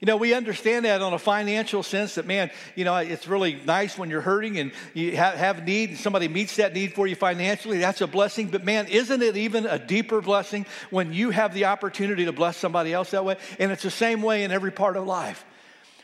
You 0.00 0.06
know, 0.06 0.16
we 0.16 0.32
understand 0.32 0.86
that 0.86 1.02
on 1.02 1.12
a 1.12 1.18
financial 1.18 1.82
sense 1.82 2.14
that, 2.14 2.26
man, 2.26 2.50
you 2.74 2.86
know, 2.86 2.96
it's 2.96 3.28
really 3.28 3.60
nice 3.66 3.98
when 3.98 4.08
you're 4.08 4.22
hurting 4.22 4.58
and 4.58 4.72
you 4.94 5.14
have, 5.16 5.34
have 5.34 5.64
need 5.66 5.90
and 5.90 5.98
somebody 5.98 6.26
meets 6.26 6.56
that 6.56 6.72
need 6.72 6.94
for 6.94 7.06
you 7.06 7.14
financially. 7.14 7.76
That's 7.76 8.00
a 8.00 8.06
blessing. 8.06 8.48
But, 8.48 8.64
man, 8.64 8.86
isn't 8.86 9.22
it 9.22 9.36
even 9.36 9.66
a 9.66 9.78
deeper 9.78 10.22
blessing 10.22 10.64
when 10.88 11.12
you 11.12 11.30
have 11.30 11.52
the 11.52 11.66
opportunity 11.66 12.24
to 12.24 12.32
bless 12.32 12.56
somebody 12.56 12.94
else 12.94 13.10
that 13.10 13.26
way? 13.26 13.36
And 13.58 13.70
it's 13.70 13.82
the 13.82 13.90
same 13.90 14.22
way 14.22 14.42
in 14.42 14.50
every 14.50 14.70
part 14.70 14.96
of 14.96 15.06
life, 15.06 15.44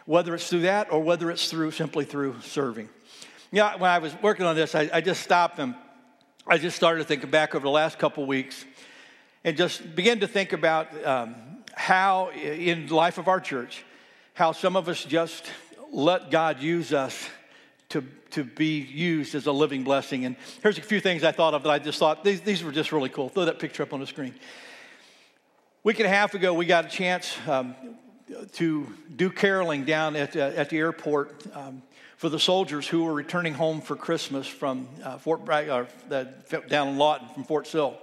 whether 0.04 0.34
it's 0.34 0.46
through 0.50 0.62
that 0.62 0.92
or 0.92 1.02
whether 1.02 1.30
it's 1.30 1.50
through 1.50 1.70
simply 1.70 2.04
through 2.04 2.36
serving. 2.42 2.90
Yeah, 3.50 3.76
when 3.76 3.90
I 3.90 3.98
was 3.98 4.14
working 4.20 4.44
on 4.44 4.56
this, 4.56 4.74
I, 4.74 4.90
I 4.92 5.00
just 5.00 5.22
stopped 5.22 5.58
and 5.58 5.74
I 6.46 6.58
just 6.58 6.76
started 6.76 7.06
thinking 7.06 7.30
back 7.30 7.54
over 7.54 7.64
the 7.64 7.70
last 7.70 7.98
couple 7.98 8.26
weeks 8.26 8.62
and 9.42 9.56
just 9.56 9.96
began 9.96 10.20
to 10.20 10.28
think 10.28 10.52
about 10.52 10.88
um, 11.06 11.34
how 11.76 12.30
in 12.30 12.88
life 12.88 13.18
of 13.18 13.28
our 13.28 13.38
church, 13.38 13.84
how 14.34 14.52
some 14.52 14.76
of 14.76 14.88
us 14.88 15.04
just 15.04 15.44
let 15.92 16.30
God 16.30 16.60
use 16.60 16.92
us 16.92 17.28
to, 17.90 18.02
to 18.30 18.42
be 18.42 18.80
used 18.80 19.34
as 19.34 19.46
a 19.46 19.52
living 19.52 19.84
blessing. 19.84 20.24
And 20.24 20.34
here's 20.62 20.78
a 20.78 20.82
few 20.82 21.00
things 21.00 21.22
I 21.22 21.30
thought 21.30 21.54
of 21.54 21.62
that 21.62 21.70
I 21.70 21.78
just 21.78 21.98
thought 21.98 22.24
these, 22.24 22.40
these 22.40 22.64
were 22.64 22.72
just 22.72 22.90
really 22.90 23.08
cool. 23.10 23.28
Throw 23.28 23.44
that 23.44 23.60
picture 23.60 23.82
up 23.84 23.92
on 23.92 24.00
the 24.00 24.06
screen. 24.06 24.34
Week 25.84 26.00
and 26.00 26.06
a 26.06 26.10
half 26.10 26.34
ago, 26.34 26.52
we 26.52 26.66
got 26.66 26.86
a 26.86 26.88
chance. 26.88 27.36
Um, 27.46 27.76
to 28.54 28.86
do 29.14 29.30
caroling 29.30 29.84
down 29.84 30.16
at, 30.16 30.36
uh, 30.36 30.52
at 30.56 30.70
the 30.70 30.78
airport 30.78 31.44
um, 31.54 31.82
for 32.16 32.28
the 32.28 32.38
soldiers 32.38 32.88
who 32.88 33.04
were 33.04 33.12
returning 33.12 33.54
home 33.54 33.80
for 33.80 33.94
Christmas 33.94 34.46
from 34.46 34.88
uh, 35.02 35.18
Fort 35.18 35.44
Bragg, 35.44 35.68
or 35.68 35.86
the, 36.08 36.32
down 36.68 36.88
in 36.88 36.98
Lawton 36.98 37.28
from 37.28 37.44
Fort 37.44 37.66
Sill. 37.66 37.96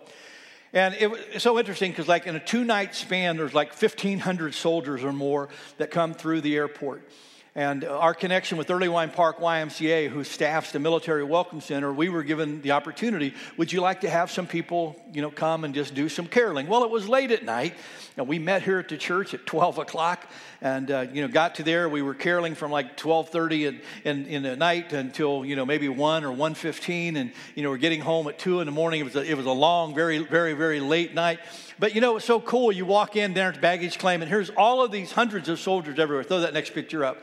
And 0.73 0.95
it 0.95 1.09
was 1.09 1.19
so 1.37 1.59
interesting 1.59 1.91
because, 1.91 2.07
like, 2.07 2.25
in 2.25 2.35
a 2.35 2.39
two 2.39 2.63
night 2.63 2.95
span, 2.95 3.37
there's 3.37 3.53
like 3.53 3.69
1,500 3.69 4.55
soldiers 4.55 5.03
or 5.03 5.13
more 5.13 5.49
that 5.77 5.91
come 5.91 6.15
through 6.15 6.41
the 6.41 6.55
airport. 6.55 7.07
And 7.55 7.85
our 7.85 8.15
connection 8.15 8.57
with 8.57 8.69
Earlywine 8.69 9.13
Park 9.13 9.37
YMCA, 9.37 10.09
who 10.09 10.23
staffs 10.23 10.71
the 10.71 10.79
Military 10.79 11.23
Welcome 11.23 11.61
Center, 11.61 11.93
we 11.93 12.09
were 12.09 12.23
given 12.23 12.63
the 12.63 12.71
opportunity. 12.71 13.35
Would 13.57 13.71
you 13.71 13.79
like 13.79 14.01
to 14.01 14.09
have 14.09 14.31
some 14.31 14.47
people, 14.47 14.99
you 15.13 15.21
know, 15.21 15.29
come 15.29 15.63
and 15.63 15.75
just 15.75 15.93
do 15.93 16.09
some 16.09 16.25
caroling? 16.25 16.65
Well, 16.65 16.83
it 16.83 16.89
was 16.89 17.07
late 17.07 17.29
at 17.29 17.43
night, 17.45 17.75
and 18.17 18.27
we 18.27 18.39
met 18.39 18.63
here 18.63 18.79
at 18.79 18.89
the 18.89 18.97
church 18.97 19.35
at 19.35 19.45
12 19.45 19.77
o'clock, 19.77 20.27
and 20.61 20.89
uh, 20.89 21.05
you 21.13 21.21
know, 21.21 21.27
got 21.27 21.53
to 21.55 21.63
there. 21.63 21.87
We 21.87 22.01
were 22.01 22.15
caroling 22.15 22.55
from 22.55 22.71
like 22.71 22.97
12:30 22.97 23.67
in, 23.67 23.81
in, 24.03 24.25
in 24.25 24.41
the 24.41 24.55
night 24.55 24.91
until 24.91 25.45
you 25.45 25.55
know 25.55 25.63
maybe 25.63 25.89
one 25.89 26.23
or 26.23 26.35
1:15, 26.35 27.17
and 27.17 27.31
you 27.53 27.61
know, 27.61 27.69
we're 27.69 27.77
getting 27.77 28.01
home 28.01 28.27
at 28.27 28.39
two 28.39 28.61
in 28.61 28.65
the 28.65 28.71
morning. 28.71 29.01
It 29.01 29.03
was 29.03 29.15
a, 29.15 29.23
it 29.23 29.37
was 29.37 29.45
a 29.45 29.51
long, 29.51 29.93
very, 29.93 30.17
very, 30.17 30.53
very 30.53 30.79
late 30.79 31.13
night. 31.13 31.39
But 31.77 31.93
you 31.93 32.01
know, 32.01 32.15
it's 32.15 32.25
so 32.25 32.39
cool. 32.39 32.71
You 32.71 32.87
walk 32.87 33.15
in 33.15 33.35
there 33.35 33.49
at 33.49 33.61
baggage 33.61 33.99
claim, 33.99 34.23
and 34.23 34.29
here's 34.29 34.49
all 34.49 34.83
of 34.83 34.91
these 34.91 35.11
hundreds 35.11 35.49
of 35.49 35.59
soldiers 35.59 35.99
everywhere. 35.99 36.23
Throw 36.23 36.39
that 36.39 36.55
next 36.55 36.71
picture 36.71 37.05
up. 37.05 37.17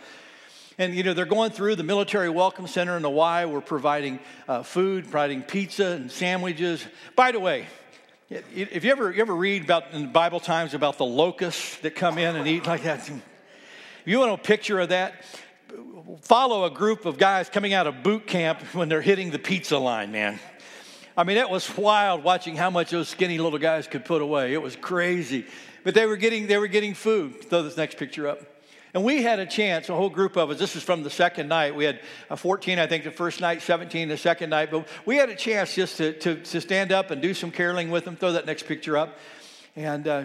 And, 0.81 0.95
you 0.95 1.03
know, 1.03 1.13
they're 1.13 1.27
going 1.27 1.51
through 1.51 1.77
the 1.77 1.83
Military 1.83 2.31
Welcome 2.31 2.67
Center 2.67 2.97
in 2.97 3.03
Y. 3.03 3.45
We're 3.45 3.61
providing 3.61 4.19
uh, 4.49 4.63
food, 4.63 5.05
providing 5.05 5.43
pizza 5.43 5.89
and 5.89 6.11
sandwiches. 6.11 6.83
By 7.15 7.33
the 7.33 7.39
way, 7.39 7.67
if 8.31 8.83
you 8.83 8.91
ever, 8.91 9.13
you 9.13 9.21
ever 9.21 9.35
read 9.35 9.65
about 9.65 9.93
in 9.93 10.11
Bible 10.11 10.41
times 10.41 10.73
about 10.73 10.97
the 10.97 11.05
locusts 11.05 11.77
that 11.81 11.95
come 11.95 12.17
in 12.17 12.35
and 12.35 12.49
eat 12.49 12.67
like 12.67 12.85
that, 12.85 13.11
you 14.07 14.21
want 14.21 14.33
a 14.33 14.39
picture 14.39 14.81
of 14.81 14.89
that, 14.89 15.23
follow 16.23 16.65
a 16.65 16.71
group 16.71 17.05
of 17.05 17.19
guys 17.19 17.51
coming 17.51 17.75
out 17.75 17.87
of 17.87 18.03
boot 18.03 18.27
camp 18.27 18.63
when 18.73 18.89
they're 18.89 19.03
hitting 19.03 19.33
the 19.33 19.39
pizza 19.39 19.77
line, 19.77 20.11
man. 20.13 20.41
I 21.15 21.25
mean, 21.25 21.37
it 21.37 21.51
was 21.51 21.77
wild 21.77 22.25
watching 22.25 22.57
how 22.57 22.71
much 22.71 22.89
those 22.89 23.11
skinny 23.11 23.37
little 23.37 23.59
guys 23.59 23.87
could 23.87 24.07
put 24.07 24.23
away. 24.23 24.55
It 24.55 24.63
was 24.63 24.77
crazy. 24.77 25.45
But 25.85 25.93
they 25.93 26.07
were 26.07 26.17
getting, 26.17 26.47
they 26.47 26.57
were 26.57 26.69
getting 26.69 26.95
food. 26.95 27.51
Throw 27.51 27.65
this 27.65 27.77
next 27.77 27.99
picture 27.99 28.27
up. 28.29 28.50
And 28.93 29.05
we 29.05 29.23
had 29.23 29.39
a 29.39 29.47
chance, 29.47 29.89
a 29.89 29.95
whole 29.95 30.11
group 30.11 30.37
of 30.37 30.51
us. 30.51 30.59
This 30.59 30.75
is 30.75 30.83
from 30.83 31.03
the 31.03 31.11
second 31.11 31.49
night. 31.49 31.77
We 31.77 31.85
had 31.85 32.01
uh, 32.29 32.37
14, 32.37 32.79
I 32.79 32.87
think, 32.87 33.05
the 33.05 33.11
first 33.11 33.41
night, 33.41 33.63
17 33.63 34.09
the 34.09 34.17
second 34.17 34.51
night. 34.51 34.71
But 34.71 34.89
we 35.07 35.17
had 35.17 35.29
a 35.29 35.37
chance 35.37 35.75
just 35.75 35.97
to, 35.99 36.13
to, 36.21 36.37
to 36.37 36.61
stand 36.61 36.91
up 36.91 37.11
and 37.11 37.23
do 37.23 37.33
some 37.33 37.51
caroling 37.53 37.91
with 37.91 38.05
them. 38.05 38.17
Throw 38.17 38.33
that 38.33 38.47
next 38.47 38.67
picture 38.67 38.97
up. 38.97 39.17
And 39.77 40.09
uh, 40.09 40.25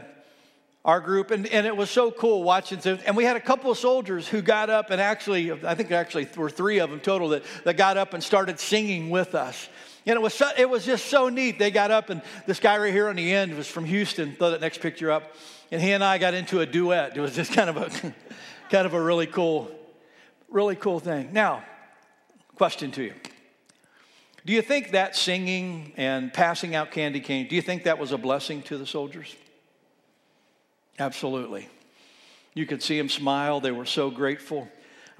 our 0.84 1.00
group, 1.00 1.32
and, 1.32 1.46
and 1.48 1.68
it 1.68 1.76
was 1.76 1.90
so 1.90 2.12
cool 2.12 2.44
watching. 2.44 2.80
And 3.06 3.16
we 3.16 3.24
had 3.24 3.36
a 3.36 3.42
couple 3.42 3.70
of 3.72 3.78
soldiers 3.78 4.28
who 4.28 4.42
got 4.42 4.70
up 4.70 4.90
and 4.90 5.00
actually, 5.00 5.52
I 5.52 5.76
think 5.76 5.92
actually 5.92 6.28
were 6.36 6.50
three 6.50 6.80
of 6.80 6.90
them 6.90 7.00
total 7.00 7.30
that, 7.30 7.44
that 7.64 7.78
got 7.78 7.98
up 7.98 8.14
and 8.14 8.24
started 8.24 8.60
singing 8.60 9.10
with 9.10 9.36
us. 9.36 9.70
And 10.08 10.16
it 10.16 10.22
was, 10.22 10.36
so, 10.36 10.50
it 10.56 10.70
was 10.70 10.86
just 10.86 11.08
so 11.08 11.30
neat. 11.30 11.58
They 11.58 11.72
got 11.72 11.90
up, 11.90 12.12
and 12.12 12.22
this 12.46 12.60
guy 12.60 12.78
right 12.78 12.94
here 12.94 13.08
on 13.10 13.16
the 13.16 13.34
end 13.34 13.56
was 13.58 13.68
from 13.68 13.86
Houston. 13.86 14.36
Throw 14.36 14.52
that 14.52 14.62
next 14.62 14.80
picture 14.80 15.12
up. 15.12 15.34
And 15.72 15.82
he 15.82 15.94
and 15.94 16.04
I 16.04 16.20
got 16.20 16.36
into 16.36 16.60
a 16.60 16.66
duet. 16.68 17.18
It 17.18 17.22
was 17.22 17.36
just 17.36 17.54
kind 17.54 17.72
of 17.72 17.78
a 17.78 17.90
kind 18.70 18.86
of 18.86 18.94
a 18.94 19.02
really 19.02 19.28
cool, 19.28 19.70
really 20.50 20.76
cool 20.76 21.00
thing. 21.00 21.34
Now, 21.34 21.64
question 22.56 22.92
to 22.92 23.04
you. 23.04 23.14
Do 24.46 24.54
you 24.54 24.62
think 24.62 24.92
that 24.92 25.16
singing 25.16 25.94
and 25.98 26.32
passing 26.32 26.76
out 26.76 26.92
candy 26.92 27.20
cane, 27.20 27.48
do 27.48 27.56
you 27.56 27.62
think 27.62 27.84
that 27.84 27.98
was 27.98 28.12
a 28.12 28.18
blessing 28.18 28.62
to 28.64 28.78
the 28.78 28.86
soldiers? 28.86 29.36
Absolutely. 31.00 31.68
You 32.54 32.66
could 32.66 32.82
see 32.84 32.98
them 32.98 33.10
smile. 33.10 33.60
They 33.60 33.72
were 33.72 33.86
so 33.86 34.10
grateful. 34.10 34.68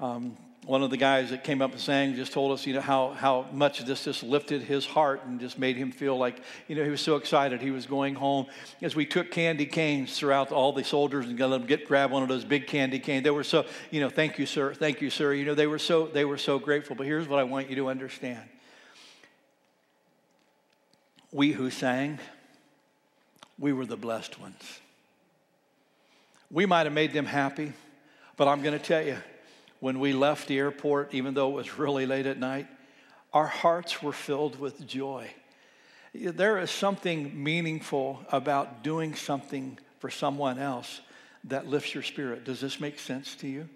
Um, 0.00 0.36
one 0.66 0.82
of 0.82 0.90
the 0.90 0.96
guys 0.96 1.30
that 1.30 1.44
came 1.44 1.62
up 1.62 1.70
and 1.70 1.80
sang 1.80 2.16
just 2.16 2.32
told 2.32 2.50
us, 2.50 2.66
you 2.66 2.74
know, 2.74 2.80
how, 2.80 3.10
how 3.10 3.46
much 3.52 3.84
this 3.84 4.02
just 4.02 4.24
lifted 4.24 4.62
his 4.62 4.84
heart 4.84 5.24
and 5.24 5.38
just 5.38 5.60
made 5.60 5.76
him 5.76 5.92
feel 5.92 6.18
like, 6.18 6.42
you 6.66 6.74
know, 6.74 6.82
he 6.82 6.90
was 6.90 7.00
so 7.00 7.14
excited 7.14 7.60
he 7.60 7.70
was 7.70 7.86
going 7.86 8.16
home. 8.16 8.46
As 8.82 8.96
we 8.96 9.06
took 9.06 9.30
candy 9.30 9.64
canes 9.64 10.18
throughout 10.18 10.50
all 10.50 10.72
the 10.72 10.82
soldiers 10.82 11.26
and 11.26 11.38
got 11.38 11.48
them 11.50 11.66
get 11.66 11.86
grab 11.86 12.10
one 12.10 12.24
of 12.24 12.28
those 12.28 12.44
big 12.44 12.66
candy 12.66 12.98
canes, 12.98 13.22
they 13.22 13.30
were 13.30 13.44
so, 13.44 13.64
you 13.92 14.00
know, 14.00 14.10
thank 14.10 14.40
you, 14.40 14.46
sir, 14.46 14.74
thank 14.74 15.00
you, 15.00 15.08
sir. 15.08 15.32
You 15.34 15.44
know, 15.44 15.54
they 15.54 15.68
were 15.68 15.78
so 15.78 16.08
they 16.08 16.24
were 16.24 16.36
so 16.36 16.58
grateful. 16.58 16.96
But 16.96 17.06
here's 17.06 17.28
what 17.28 17.38
I 17.38 17.44
want 17.44 17.70
you 17.70 17.76
to 17.76 17.88
understand: 17.88 18.42
we 21.30 21.52
who 21.52 21.70
sang, 21.70 22.18
we 23.56 23.72
were 23.72 23.86
the 23.86 23.96
blessed 23.96 24.40
ones. 24.40 24.80
We 26.50 26.66
might 26.66 26.86
have 26.86 26.92
made 26.92 27.12
them 27.12 27.26
happy, 27.26 27.72
but 28.36 28.48
I'm 28.48 28.62
going 28.62 28.76
to 28.76 28.84
tell 28.84 29.06
you 29.06 29.18
when 29.80 30.00
we 30.00 30.12
left 30.12 30.48
the 30.48 30.58
airport, 30.58 31.14
even 31.14 31.34
though 31.34 31.50
it 31.50 31.54
was 31.54 31.78
really 31.78 32.06
late 32.06 32.26
at 32.26 32.38
night, 32.38 32.66
our 33.32 33.46
hearts 33.46 34.02
were 34.02 34.12
filled 34.12 34.58
with 34.58 34.86
joy. 34.86 35.28
There 36.14 36.58
is 36.58 36.70
something 36.70 37.42
meaningful 37.42 38.24
about 38.32 38.82
doing 38.82 39.14
something 39.14 39.78
for 39.98 40.08
someone 40.08 40.58
else 40.58 41.00
that 41.44 41.66
lifts 41.66 41.94
your 41.94 42.02
spirit. 42.02 42.44
Does 42.44 42.60
this 42.60 42.80
make 42.80 42.98
sense 42.98 43.34
to 43.36 43.48
you? 43.48 43.68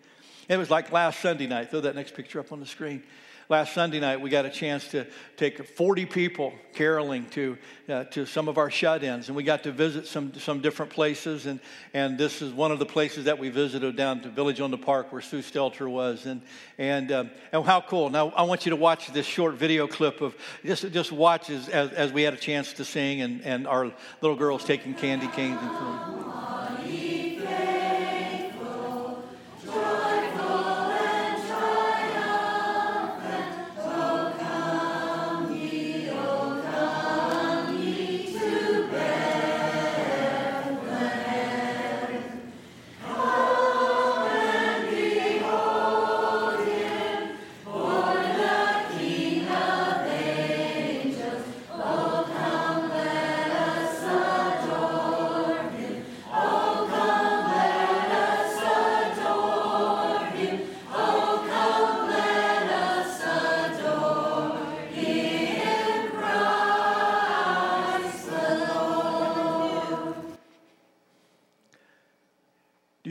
It 0.49 0.57
was 0.57 0.71
like 0.71 0.91
last 0.91 1.21
Sunday 1.21 1.47
night. 1.47 1.71
Throw 1.71 1.81
that 1.81 1.95
next 1.95 2.15
picture 2.15 2.41
up 2.41 2.51
on 2.51 2.61
the 2.61 2.67
screen 2.67 3.03
last 3.51 3.75
Sunday 3.75 3.99
night, 3.99 4.21
we 4.21 4.31
got 4.31 4.47
a 4.47 4.51
chance 4.51 4.87
to 4.89 5.05
take 5.37 5.67
40 5.67 6.07
people 6.07 6.55
caroling 6.73 7.27
to, 7.31 7.59
uh, 7.89 8.05
to 8.05 8.25
some 8.25 8.47
of 8.49 8.59
our 8.59 8.71
shut 8.71 9.03
ins, 9.03 9.27
and 9.27 9.37
we 9.37 9.43
got 9.43 9.65
to 9.65 9.73
visit 9.73 10.07
some, 10.07 10.33
some 10.35 10.61
different 10.61 10.93
places. 10.93 11.47
And, 11.47 11.59
and 11.93 12.17
this 12.17 12.43
is 12.43 12.53
one 12.53 12.71
of 12.71 12.79
the 12.79 12.87
places 12.87 13.25
that 13.25 13.39
we 13.41 13.51
visited 13.51 13.97
down 13.97 14.21
to 14.21 14.29
Village 14.29 14.61
on 14.61 14.71
the 14.71 14.79
Park 14.79 15.13
where 15.13 15.21
Sue 15.21 15.41
Stelter 15.41 15.91
was. 15.91 16.27
And, 16.27 16.43
and, 16.79 17.11
um, 17.11 17.31
and 17.53 17.65
how 17.65 17.81
cool. 17.81 18.09
Now, 18.09 18.29
I 18.31 18.45
want 18.45 18.65
you 18.65 18.71
to 18.71 18.77
watch 18.77 19.13
this 19.13 19.27
short 19.27 19.55
video 19.55 19.89
clip 19.89 20.21
of 20.21 20.37
just, 20.65 20.91
just 20.93 21.11
watch 21.11 21.51
as, 21.51 21.69
as, 21.69 21.91
as 21.91 22.13
we 22.13 22.23
had 22.23 22.33
a 22.33 22.39
chance 22.39 22.73
to 22.75 22.85
sing 22.85 23.21
and, 23.21 23.43
and 23.43 23.67
our 23.67 23.93
little 24.21 24.37
girls 24.37 24.65
taking 24.65 24.95
candy 24.95 25.27
canes 25.27 25.59
and 25.61 25.71
food. 25.71 26.30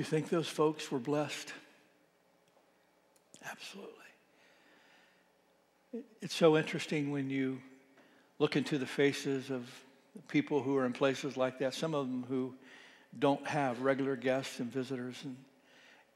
Think 0.10 0.30
those 0.30 0.48
folks 0.48 0.92
were 0.92 0.98
blessed? 0.98 1.54
Absolutely. 3.48 3.94
It's 6.20 6.34
so 6.34 6.58
interesting 6.58 7.12
when 7.12 7.30
you 7.30 7.60
look 8.40 8.56
into 8.56 8.80
the 8.80 8.88
faces 8.88 9.52
of 9.52 9.70
people 10.28 10.64
who 10.64 10.76
are 10.78 10.86
in 10.88 10.94
places 10.94 11.38
like 11.38 11.60
that, 11.60 11.76
some 11.76 11.94
of 11.94 12.08
them 12.08 12.26
who 12.28 12.56
don't 13.20 13.46
have 13.46 13.82
regular 13.82 14.16
guests 14.16 14.60
and 14.60 14.72
visitors. 14.72 15.20
And 15.24 15.36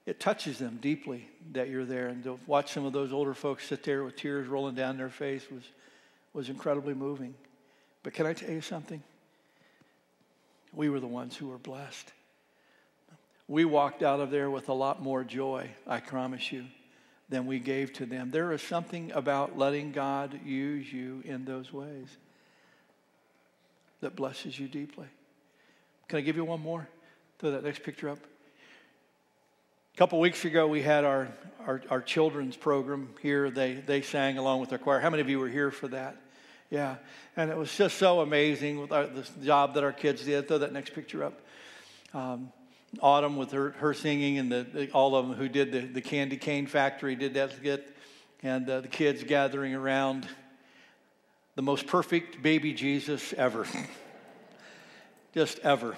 it 0.08 0.20
touches 0.20 0.58
them 0.58 0.80
deeply 0.82 1.28
that 1.52 1.70
you're 1.70 1.86
there. 1.86 2.08
And 2.08 2.24
to 2.24 2.40
watch 2.48 2.72
some 2.72 2.86
of 2.86 2.94
those 2.94 3.14
older 3.14 3.36
folks 3.36 3.68
sit 3.68 3.84
there 3.84 4.04
with 4.04 4.16
tears 4.16 4.48
rolling 4.48 4.74
down 4.74 4.98
their 4.98 5.10
face 5.10 5.44
was, 5.52 5.64
was 6.34 6.50
incredibly 6.50 6.96
moving. 6.96 7.36
But 8.02 8.14
can 8.14 8.26
I 8.26 8.34
tell 8.34 8.50
you 8.50 8.62
something? 8.62 9.04
We 10.74 10.90
were 10.90 11.00
the 11.00 11.06
ones 11.06 11.38
who 11.38 11.50
were 11.50 11.60
blessed 11.60 12.12
we 13.54 13.66
walked 13.66 14.02
out 14.02 14.20
of 14.20 14.32
there 14.32 14.50
with 14.50 14.68
a 14.68 14.74
lot 14.74 15.00
more 15.00 15.24
joy, 15.24 15.70
I 15.86 16.00
promise 16.00 16.52
you, 16.52 16.66
than 17.30 17.46
we 17.46 17.60
gave 17.60 17.94
to 17.94 18.08
them. 18.08 18.32
There 18.32 18.52
is 18.52 18.63
something 18.63 19.12
about 19.12 19.56
letting 19.56 19.92
God 19.92 20.39
use 20.44 20.92
you 20.92 21.22
in 21.24 21.46
those 21.46 21.72
ways 21.72 22.08
that 24.02 24.16
blesses 24.16 24.58
you 24.58 24.68
deeply. 24.68 25.06
Can 26.08 26.18
I 26.18 26.22
give 26.22 26.36
you 26.36 26.44
one 26.44 26.62
more? 26.62 26.89
Throw 27.38 27.52
that 27.52 27.63
next 27.63 27.84
picture 27.84 28.10
up. 28.10 28.18
A 29.94 29.98
couple 30.00 30.20
weeks 30.20 30.46
ago, 30.46 30.68
we 30.68 30.82
had 30.82 31.06
our, 31.06 31.28
our, 31.68 31.80
our, 31.92 32.02
children's 32.02 32.58
program 32.58 33.10
here. 33.22 33.52
They, 33.52 33.76
they 33.76 34.02
sang 34.02 34.39
along 34.39 34.62
with 34.62 34.72
our 34.72 34.80
choir. 34.80 35.00
How 35.00 35.12
many 35.12 35.22
of 35.22 35.30
you 35.30 35.38
were 35.38 35.48
here 35.48 35.70
for 35.70 35.89
that? 35.89 36.18
Yeah. 36.72 36.96
And 37.38 37.52
it 37.52 37.58
was 37.58 37.72
just 37.78 38.00
so 38.00 38.22
amazing 38.22 38.80
with 38.80 38.92
our, 38.92 39.06
the 39.06 39.30
job 39.46 39.76
that 39.76 39.84
our 39.84 39.94
kids 39.94 40.26
did. 40.26 40.48
Throw 40.48 40.58
that 40.58 40.74
next 40.74 40.96
picture 40.96 41.24
up. 41.24 41.39
Um, 42.16 42.52
Autumn 43.00 43.38
with 43.38 43.52
her, 43.52 43.72
her 43.72 43.94
singing, 43.94 44.38
and 44.38 44.52
the, 44.52 44.90
all 44.94 45.16
of 45.16 45.28
them 45.28 45.36
who 45.36 45.50
did 45.50 45.72
the, 45.72 45.80
the 45.80 46.02
Candy 46.02 46.38
Cane 46.38 46.68
Factory 46.68 47.16
did 47.16 47.34
that 47.34 47.54
skit, 47.54 47.96
and 48.44 48.70
uh, 48.70 48.82
the 48.82 48.88
kids 48.88 49.24
gathering 49.24 49.74
around. 49.74 50.28
The 51.56 51.62
most 51.62 51.88
perfect 51.88 52.42
baby 52.42 52.74
Jesus 52.74 53.34
ever. 53.34 53.68
Just 55.34 55.60
ever. 55.60 55.96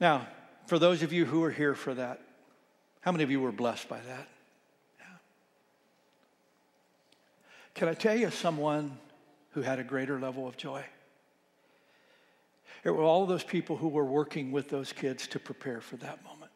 Now, 0.00 0.26
for 0.66 0.78
those 0.78 1.02
of 1.02 1.12
you 1.12 1.24
who 1.24 1.42
are 1.44 1.50
here 1.50 1.74
for 1.74 1.94
that, 1.94 2.20
how 3.00 3.12
many 3.12 3.24
of 3.24 3.30
you 3.30 3.40
were 3.40 3.52
blessed 3.52 3.88
by 3.88 4.00
that? 4.00 4.28
Yeah. 4.98 5.06
Can 7.74 7.88
I 7.88 7.94
tell 7.94 8.16
you 8.16 8.30
someone 8.30 8.98
who 9.52 9.62
had 9.62 9.78
a 9.78 9.84
greater 9.84 10.18
level 10.18 10.46
of 10.46 10.56
joy? 10.56 10.84
It 12.84 12.90
were 12.90 13.02
all 13.02 13.26
those 13.26 13.44
people 13.44 13.76
who 13.76 13.88
were 13.88 14.04
working 14.04 14.52
with 14.52 14.68
those 14.68 14.92
kids 14.92 15.26
to 15.28 15.38
prepare 15.38 15.80
for 15.80 15.96
that 15.96 16.24
moment. 16.24 16.50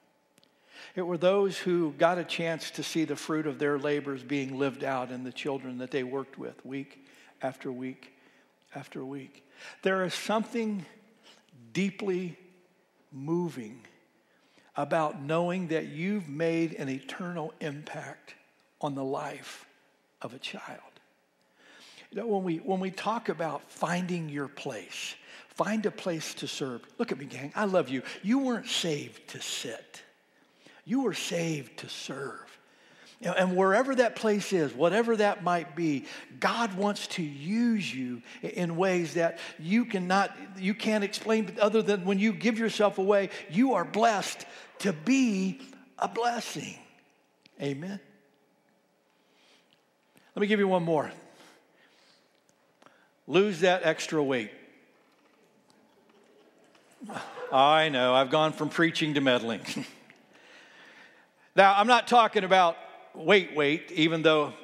It 0.94 1.02
were 1.02 1.18
those 1.18 1.58
who 1.58 1.92
got 1.92 2.18
a 2.18 2.24
chance 2.24 2.70
to 2.72 2.82
see 2.82 3.04
the 3.04 3.16
fruit 3.16 3.46
of 3.46 3.58
their 3.58 3.78
labors 3.78 4.22
being 4.22 4.58
lived 4.58 4.84
out 4.84 5.10
in 5.10 5.24
the 5.24 5.32
children 5.32 5.78
that 5.78 5.90
they 5.90 6.02
worked 6.02 6.38
with 6.38 6.64
week 6.64 7.06
after 7.40 7.72
week 7.72 8.12
after 8.74 9.04
week. 9.04 9.46
There 9.82 10.04
is 10.04 10.14
something 10.14 10.84
deeply 11.72 12.36
moving 13.10 13.80
about 14.76 15.22
knowing 15.22 15.68
that 15.68 15.88
you've 15.88 16.28
made 16.28 16.74
an 16.74 16.88
eternal 16.88 17.52
impact 17.60 18.34
on 18.80 18.94
the 18.94 19.04
life 19.04 19.66
of 20.20 20.34
a 20.34 20.38
child. 20.38 20.80
You 22.10 22.18
know, 22.18 22.26
when 22.26 22.42
we, 22.42 22.56
when 22.58 22.80
we 22.80 22.90
talk 22.90 23.28
about 23.28 23.70
finding 23.70 24.28
your 24.28 24.48
place, 24.48 25.14
find 25.54 25.86
a 25.86 25.90
place 25.90 26.34
to 26.34 26.48
serve. 26.48 26.82
Look 26.98 27.12
at 27.12 27.18
me, 27.18 27.26
gang. 27.26 27.52
I 27.54 27.64
love 27.64 27.88
you. 27.88 28.02
You 28.22 28.40
weren't 28.40 28.68
saved 28.68 29.28
to 29.28 29.40
sit, 29.40 30.02
you 30.84 31.02
were 31.02 31.14
saved 31.14 31.78
to 31.78 31.88
serve. 31.88 32.48
And 33.22 33.56
wherever 33.56 33.94
that 33.94 34.16
place 34.16 34.52
is, 34.52 34.74
whatever 34.74 35.16
that 35.16 35.44
might 35.44 35.76
be, 35.76 36.06
God 36.40 36.74
wants 36.74 37.06
to 37.08 37.22
use 37.22 37.94
you 37.94 38.20
in 38.42 38.74
ways 38.74 39.14
that 39.14 39.38
you 39.60 39.84
cannot, 39.84 40.36
you 40.58 40.74
can't 40.74 41.04
explain 41.04 41.56
other 41.60 41.82
than 41.82 42.04
when 42.04 42.18
you 42.18 42.32
give 42.32 42.58
yourself 42.58 42.98
away, 42.98 43.30
you 43.48 43.74
are 43.74 43.84
blessed 43.84 44.44
to 44.80 44.92
be 44.92 45.60
a 46.00 46.08
blessing. 46.08 46.76
Amen. 47.60 48.00
Let 50.34 50.40
me 50.40 50.48
give 50.48 50.58
you 50.58 50.66
one 50.66 50.82
more. 50.82 51.12
Lose 53.28 53.60
that 53.60 53.82
extra 53.84 54.20
weight. 54.20 54.50
I 57.52 57.88
know, 57.88 58.14
I've 58.14 58.30
gone 58.30 58.52
from 58.52 58.68
preaching 58.68 59.14
to 59.14 59.20
meddling. 59.20 59.60
now, 61.56 61.74
I'm 61.76 61.86
not 61.86 62.08
talking 62.08 62.44
about 62.44 62.76
weight, 63.14 63.54
weight, 63.54 63.90
even 63.92 64.22
though 64.22 64.54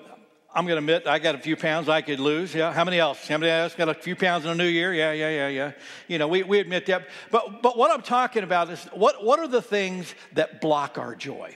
I'm 0.55 0.67
going 0.67 0.77
to 0.77 0.93
admit 0.93 1.07
I 1.07 1.19
got 1.19 1.35
a 1.35 1.39
few 1.39 1.57
pounds 1.57 1.89
I 1.89 2.01
could 2.01 2.21
lose. 2.21 2.55
Yeah. 2.55 2.73
How 2.73 2.85
many 2.85 2.99
else? 2.99 3.29
How 3.29 3.37
many 3.37 3.53
else 3.53 3.75
got 3.75 3.89
a 3.89 3.95
few 3.95 4.17
pounds 4.17 4.45
in 4.45 4.51
a 4.51 4.55
new 4.55 4.65
year? 4.65 4.95
Yeah, 4.95 5.13
yeah, 5.13 5.29
yeah, 5.29 5.49
yeah. 5.49 5.73
You 6.09 6.19
know, 6.19 6.27
we, 6.27 6.43
we 6.43 6.59
admit 6.59 6.87
that. 6.87 7.09
But, 7.31 7.63
but 7.63 7.77
what 7.77 7.91
I'm 7.91 8.03
talking 8.03 8.43
about 8.43 8.71
is 8.71 8.83
what, 8.87 9.23
what 9.23 9.39
are 9.39 9.49
the 9.49 9.63
things 9.63 10.15
that 10.33 10.61
block 10.61 10.97
our 10.97 11.15
joy? 11.15 11.55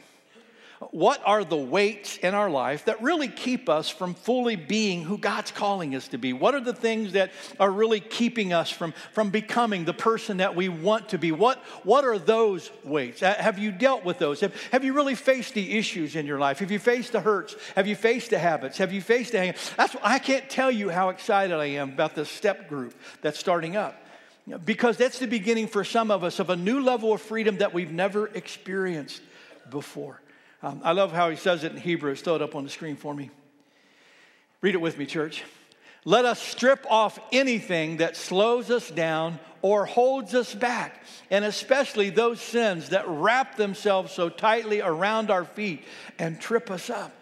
What 0.91 1.23
are 1.25 1.45
the 1.45 1.57
weights 1.57 2.17
in 2.19 2.35
our 2.35 2.51
life 2.51 2.87
that 2.87 3.03
really 3.03 3.29
keep 3.29 3.69
us 3.69 3.89
from 3.89 4.15
fully 4.15 4.57
being 4.57 5.05
who 5.05 5.19
God's 5.19 5.51
calling 5.51 5.95
us 5.95 6.09
to 6.09 6.19
be? 6.19 6.33
What 6.33 6.55
are 6.55 6.61
the 6.61 6.73
things 6.73 7.13
that 7.13 7.31
are 7.61 7.71
really 7.71 8.01
keeping 8.01 8.53
us 8.53 8.71
from, 8.71 8.93
from 9.13 9.31
becoming 9.31 9.85
the 9.85 9.93
person 9.93 10.39
that 10.39 10.57
we 10.57 10.69
want 10.69 11.11
to 11.11 11.19
be? 11.19 11.31
What, 11.31 11.59
what 11.85 12.05
are 12.05 12.19
those 12.19 12.71
weights? 12.85 13.21
Have 13.21 13.59
you 13.59 13.71
dealt 13.71 14.05
with 14.05 14.19
those? 14.19 14.41
Have, 14.41 14.55
have 14.73 14.83
you 14.85 14.95
really 14.95 15.15
faced 15.15 15.55
the 15.55 15.77
issues 15.79 16.17
in 16.17 16.27
your 16.27 16.39
life? 16.39 16.59
Have 16.61 16.71
you 16.71 16.79
faced 16.79 17.13
the 17.13 17.21
hurts? 17.21 17.55
Have 17.77 17.87
you 17.87 17.95
faced 17.95 18.31
the 18.31 18.39
habits? 18.39 18.79
Have 18.79 18.93
you 18.93 19.03
faced 19.03 19.33
the 19.33 19.39
hang? 19.39 19.55
That's 19.77 19.95
I 20.03 20.19
can't 20.19 20.49
tell 20.49 20.71
you 20.71 20.89
how 20.89 21.11
excited 21.11 21.55
I 21.55 21.67
am 21.67 21.91
about 21.91 22.15
this 22.15 22.31
step 22.31 22.69
group 22.69 22.95
that's 23.21 23.39
starting 23.39 23.77
up 23.77 23.97
because 24.65 24.97
that's 24.97 25.19
the 25.19 25.27
beginning 25.27 25.69
for 25.69 25.85
some 25.85 26.11
of 26.11 26.25
us 26.25 26.39
of 26.41 26.51
a 26.51 26.57
new 26.57 26.81
level 26.81 27.13
of 27.13 27.21
freedom 27.21 27.59
that 27.59 27.75
we've 27.75 27.93
never 27.93 28.29
experienced 28.29 29.21
before. 29.71 30.22
Um, 30.63 30.81
I 30.85 30.93
love 30.93 31.13
how 31.13 31.29
he 31.29 31.37
says 31.37 31.65
it 31.65 31.73
in 31.73 31.79
Hebrew. 31.79 32.15
Throw 32.15 32.37
it 32.37 32.43
up 32.43 32.55
on 32.55 32.65
the 32.65 32.71
screen 32.71 32.97
for 32.97 33.15
me. 33.15 33.31
Read 34.61 34.75
it 34.75 34.81
with 34.81 34.97
me, 34.97 35.07
church. 35.07 35.43
Let 36.05 36.25
us 36.25 36.41
strip 36.41 36.85
off 36.89 37.19
anything 37.33 37.99
that 37.99 38.17
slows 38.17 38.71
us 38.71 38.91
down 38.91 39.39
or 39.61 39.87
holds 39.87 40.35
us 40.35 40.53
back, 40.55 41.01
and 41.31 41.45
especially 41.45 42.11
those 42.11 42.41
sins 42.41 42.89
that 42.89 43.05
wrap 43.07 43.57
themselves 43.57 44.13
so 44.13 44.29
tightly 44.29 44.81
around 44.81 45.31
our 45.31 45.45
feet 45.45 45.85
and 46.19 46.41
trip 46.41 46.71
us 46.71 46.91
up. 46.91 47.13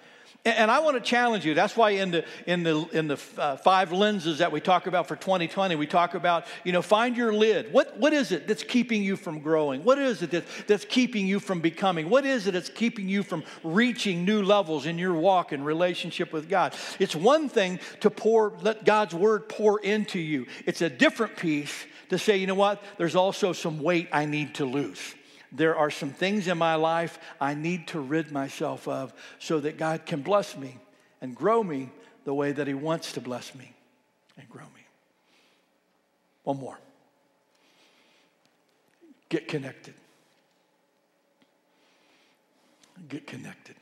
And 0.47 0.71
I 0.71 0.79
want 0.79 0.97
to 0.97 1.03
challenge 1.03 1.45
you. 1.45 1.53
That's 1.53 1.77
why 1.77 1.91
in 1.91 2.13
the 2.13 2.25
in 2.47 2.63
the 2.63 2.87
in 2.93 3.09
the 3.09 3.21
uh, 3.37 3.57
five 3.57 3.93
lenses 3.93 4.39
that 4.39 4.51
we 4.51 4.59
talk 4.59 4.87
about 4.87 5.07
for 5.07 5.15
2020, 5.15 5.75
we 5.77 5.87
talk 5.87 6.15
about 6.15 6.47
you 6.65 6.73
know 6.73 6.81
find 6.81 7.15
your 7.15 7.31
lid. 7.31 7.71
What 7.75 7.99
what 7.99 8.15
is 8.15 8.33
it 8.33 8.47
that's 8.47 8.63
keeping 8.63 9.03
you 9.03 9.17
from 9.17 9.41
growing? 9.41 9.85
What 9.85 9.99
is 9.99 10.23
it 10.23 10.31
that, 10.31 10.45
that's 10.67 10.87
keeping 10.87 11.27
you 11.27 11.41
from 11.41 11.61
becoming? 11.61 12.09
What 12.09 12.25
is 12.25 12.47
it 12.47 12.53
that's 12.53 12.71
keeping 12.71 13.07
you 13.07 13.23
from 13.23 13.45
reaching 13.63 14.25
new 14.25 14.43
levels 14.43 14.87
in 14.87 14.97
your 14.97 15.13
walk 15.13 15.53
and 15.53 15.65
relationship 15.65 16.33
with 16.33 16.49
God? 16.49 16.75
It's 16.99 17.15
one 17.15 17.51
thing 17.51 17.79
to 18.01 18.09
pour 18.09 18.55
let 18.63 18.87
God's 18.87 19.15
word 19.15 19.47
pour 19.47 19.79
into 19.81 20.19
you. 20.19 20.47
It's 20.65 20.81
a 20.81 20.89
different 20.89 21.37
piece 21.37 21.85
to 22.09 22.19
say 22.19 22.39
you 22.39 22.47
know 22.47 22.55
what? 22.55 22.83
There's 22.97 23.15
also 23.15 23.53
some 23.53 23.83
weight 23.83 24.09
I 24.11 24.25
need 24.25 24.55
to 24.55 24.65
lose 24.65 25.15
there 25.53 25.77
are 25.77 25.91
some 25.91 26.11
things 26.11 26.47
in 26.49 26.59
my 26.59 26.77
life 26.77 27.19
I 27.41 27.55
need 27.55 27.89
to 27.89 28.01
rid 28.01 28.31
myself 28.31 28.87
of 28.87 29.13
so 29.39 29.61
that 29.61 29.79
God 29.79 30.07
can 30.07 30.23
bless 30.23 30.57
me 30.57 30.79
and 31.21 31.35
grow 31.35 31.63
me 31.63 31.91
the 32.25 32.35
way 32.35 32.53
that 32.53 32.67
He 32.67 32.75
wants 32.75 33.13
to 33.13 33.21
bless 33.21 33.55
me 33.55 33.75
and 34.39 34.49
grow 34.49 34.65
me. 34.65 34.87
One 36.45 36.59
more. 36.59 36.79
Get 39.29 39.49
connected. 39.49 39.95
Get 43.09 43.27
connected. 43.27 43.77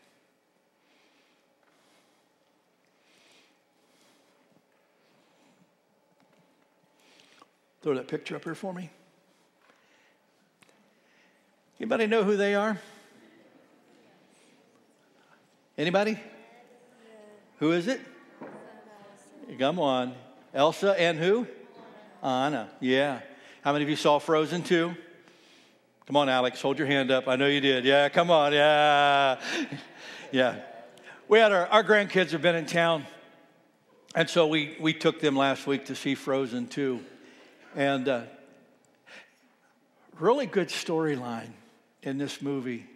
Throw 7.82 7.94
that 7.94 8.08
picture 8.08 8.36
up 8.36 8.44
here 8.44 8.54
for 8.54 8.74
me. 8.74 8.90
Anybody 11.80 12.06
know 12.08 12.24
who 12.24 12.36
they 12.36 12.56
are? 12.56 12.76
Anybody? 15.76 16.18
Who 17.60 17.70
is 17.70 17.86
it? 17.86 18.00
Come 19.58 19.78
on. 19.78 20.14
Elsa 20.52 21.00
and 21.00 21.18
who? 21.18 21.46
Anna. 22.20 22.68
Yeah. 22.80 23.20
How 23.62 23.72
many 23.72 23.84
of 23.84 23.88
you 23.88 23.94
saw 23.94 24.18
Frozen 24.18 24.64
2? 24.64 24.92
Come 26.06 26.16
on, 26.16 26.28
Alex, 26.28 26.60
hold 26.60 26.78
your 26.78 26.88
hand 26.88 27.12
up. 27.12 27.28
I 27.28 27.36
know 27.36 27.46
you 27.46 27.60
did. 27.60 27.84
Yeah, 27.84 28.08
come 28.08 28.30
on. 28.30 28.52
Yeah. 28.52 29.38
Yeah. 30.32 30.56
We 31.28 31.38
had 31.38 31.52
our, 31.52 31.66
our 31.68 31.84
grandkids 31.84 32.32
have 32.32 32.42
been 32.42 32.56
in 32.56 32.66
town. 32.66 33.06
And 34.16 34.28
so 34.28 34.48
we, 34.48 34.76
we 34.80 34.94
took 34.94 35.20
them 35.20 35.36
last 35.36 35.66
week 35.66 35.86
to 35.86 35.94
see 35.94 36.16
Frozen 36.16 36.68
2. 36.68 37.00
And 37.76 38.08
uh, 38.08 38.22
really 40.18 40.46
good 40.46 40.68
storyline 40.70 41.50
in 42.08 42.18
this 42.18 42.40
movie. 42.40 42.86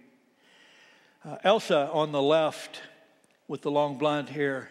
Uh, 1.25 1.37
Elsa 1.45 1.91
on 1.93 2.11
the 2.11 2.23
left 2.23 2.81
with 3.47 3.61
the 3.61 3.71
long 3.71 3.99
blonde 3.99 4.31
hair, 4.31 4.71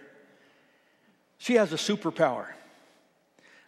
she 1.38 1.54
has 1.54 1.72
a 1.72 1.78
superpower. 1.78 2.48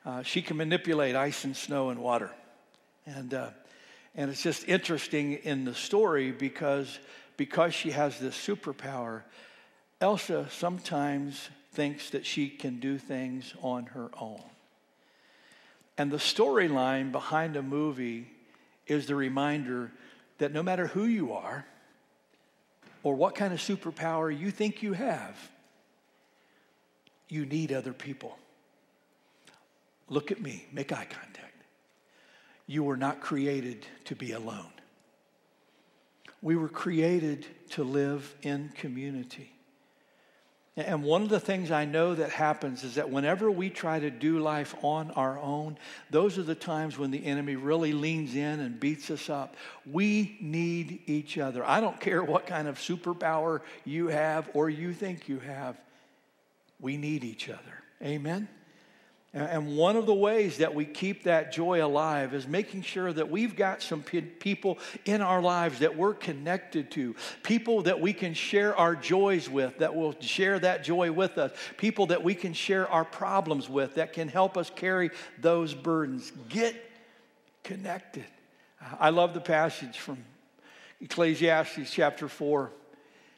Uh, 0.05 0.23
she 0.23 0.41
can 0.41 0.57
manipulate 0.57 1.15
ice 1.15 1.45
and 1.45 1.55
snow 1.55 1.89
and 1.89 1.99
water. 1.99 2.31
And, 3.05 3.33
uh, 3.33 3.49
and 4.15 4.29
it's 4.31 4.41
just 4.41 4.67
interesting 4.67 5.33
in 5.33 5.63
the 5.63 5.75
story 5.75 6.31
because, 6.31 6.99
because 7.37 7.73
she 7.73 7.91
has 7.91 8.19
this 8.19 8.35
superpower, 8.35 9.21
Elsa 10.01 10.47
sometimes 10.51 11.49
thinks 11.71 12.09
that 12.09 12.25
she 12.25 12.49
can 12.49 12.79
do 12.79 12.97
things 12.97 13.53
on 13.61 13.85
her 13.87 14.09
own. 14.19 14.41
And 15.97 16.11
the 16.11 16.17
storyline 16.17 17.11
behind 17.11 17.55
a 17.55 17.61
movie 17.61 18.27
is 18.87 19.05
the 19.05 19.15
reminder 19.15 19.91
that 20.37 20.51
no 20.51 20.63
matter 20.63 20.87
who 20.87 21.05
you 21.05 21.33
are 21.33 21.65
or 23.03 23.15
what 23.15 23.35
kind 23.35 23.53
of 23.53 23.59
superpower 23.59 24.37
you 24.37 24.51
think 24.51 24.81
you 24.81 24.93
have, 24.93 25.37
you 27.29 27.45
need 27.45 27.71
other 27.71 27.93
people. 27.93 28.37
Look 30.09 30.31
at 30.31 30.41
me, 30.41 30.65
make 30.71 30.91
eye 30.91 31.07
contact. 31.09 31.63
You 32.67 32.83
were 32.83 32.97
not 32.97 33.21
created 33.21 33.85
to 34.05 34.15
be 34.15 34.31
alone. 34.31 34.71
We 36.41 36.55
were 36.55 36.69
created 36.69 37.47
to 37.71 37.83
live 37.83 38.35
in 38.41 38.69
community. 38.75 39.52
And 40.75 41.03
one 41.03 41.21
of 41.21 41.29
the 41.29 41.39
things 41.39 41.69
I 41.69 41.85
know 41.85 42.15
that 42.15 42.31
happens 42.31 42.83
is 42.83 42.95
that 42.95 43.11
whenever 43.11 43.51
we 43.51 43.69
try 43.69 43.99
to 43.99 44.09
do 44.09 44.39
life 44.39 44.73
on 44.81 45.11
our 45.11 45.37
own, 45.37 45.77
those 46.09 46.39
are 46.39 46.43
the 46.43 46.55
times 46.55 46.97
when 46.97 47.11
the 47.11 47.23
enemy 47.23 47.55
really 47.55 47.93
leans 47.93 48.33
in 48.33 48.59
and 48.59 48.79
beats 48.79 49.11
us 49.11 49.29
up. 49.29 49.55
We 49.85 50.35
need 50.41 51.01
each 51.05 51.37
other. 51.37 51.63
I 51.63 51.79
don't 51.79 51.99
care 51.99 52.23
what 52.23 52.47
kind 52.47 52.67
of 52.67 52.79
superpower 52.79 53.61
you 53.85 54.07
have 54.07 54.49
or 54.55 54.67
you 54.67 54.93
think 54.93 55.29
you 55.29 55.39
have, 55.39 55.79
we 56.79 56.97
need 56.97 57.23
each 57.23 57.49
other. 57.49 57.83
Amen? 58.01 58.47
And 59.35 59.75
one 59.77 59.95
of 59.95 60.05
the 60.05 60.13
ways 60.13 60.57
that 60.57 60.75
we 60.75 60.85
keep 60.85 61.23
that 61.23 61.51
joy 61.51 61.83
alive 61.83 62.35
is 62.35 62.47
making 62.47 62.83
sure 62.83 63.11
that 63.11 63.31
we've 63.31 63.55
got 63.55 63.81
some 63.81 64.03
people 64.03 64.77
in 65.05 65.21
our 65.21 65.41
lives 65.41 65.79
that 65.79 65.97
we're 65.97 66.13
connected 66.13 66.91
to, 66.91 67.15
people 67.41 67.81
that 67.83 67.99
we 67.99 68.13
can 68.13 68.35
share 68.35 68.77
our 68.77 68.95
joys 68.95 69.49
with, 69.49 69.79
that 69.79 69.95
will 69.95 70.15
share 70.19 70.59
that 70.59 70.83
joy 70.83 71.11
with 71.11 71.39
us, 71.39 71.51
people 71.77 72.05
that 72.07 72.23
we 72.23 72.35
can 72.35 72.53
share 72.53 72.87
our 72.89 73.03
problems 73.03 73.67
with, 73.67 73.95
that 73.95 74.13
can 74.13 74.27
help 74.27 74.55
us 74.55 74.69
carry 74.75 75.09
those 75.41 75.73
burdens. 75.73 76.31
Get 76.49 76.75
connected. 77.63 78.25
I 78.99 79.09
love 79.09 79.33
the 79.33 79.41
passage 79.41 79.97
from 79.97 80.19
Ecclesiastes 81.01 81.91
chapter 81.91 82.27
4. 82.27 82.71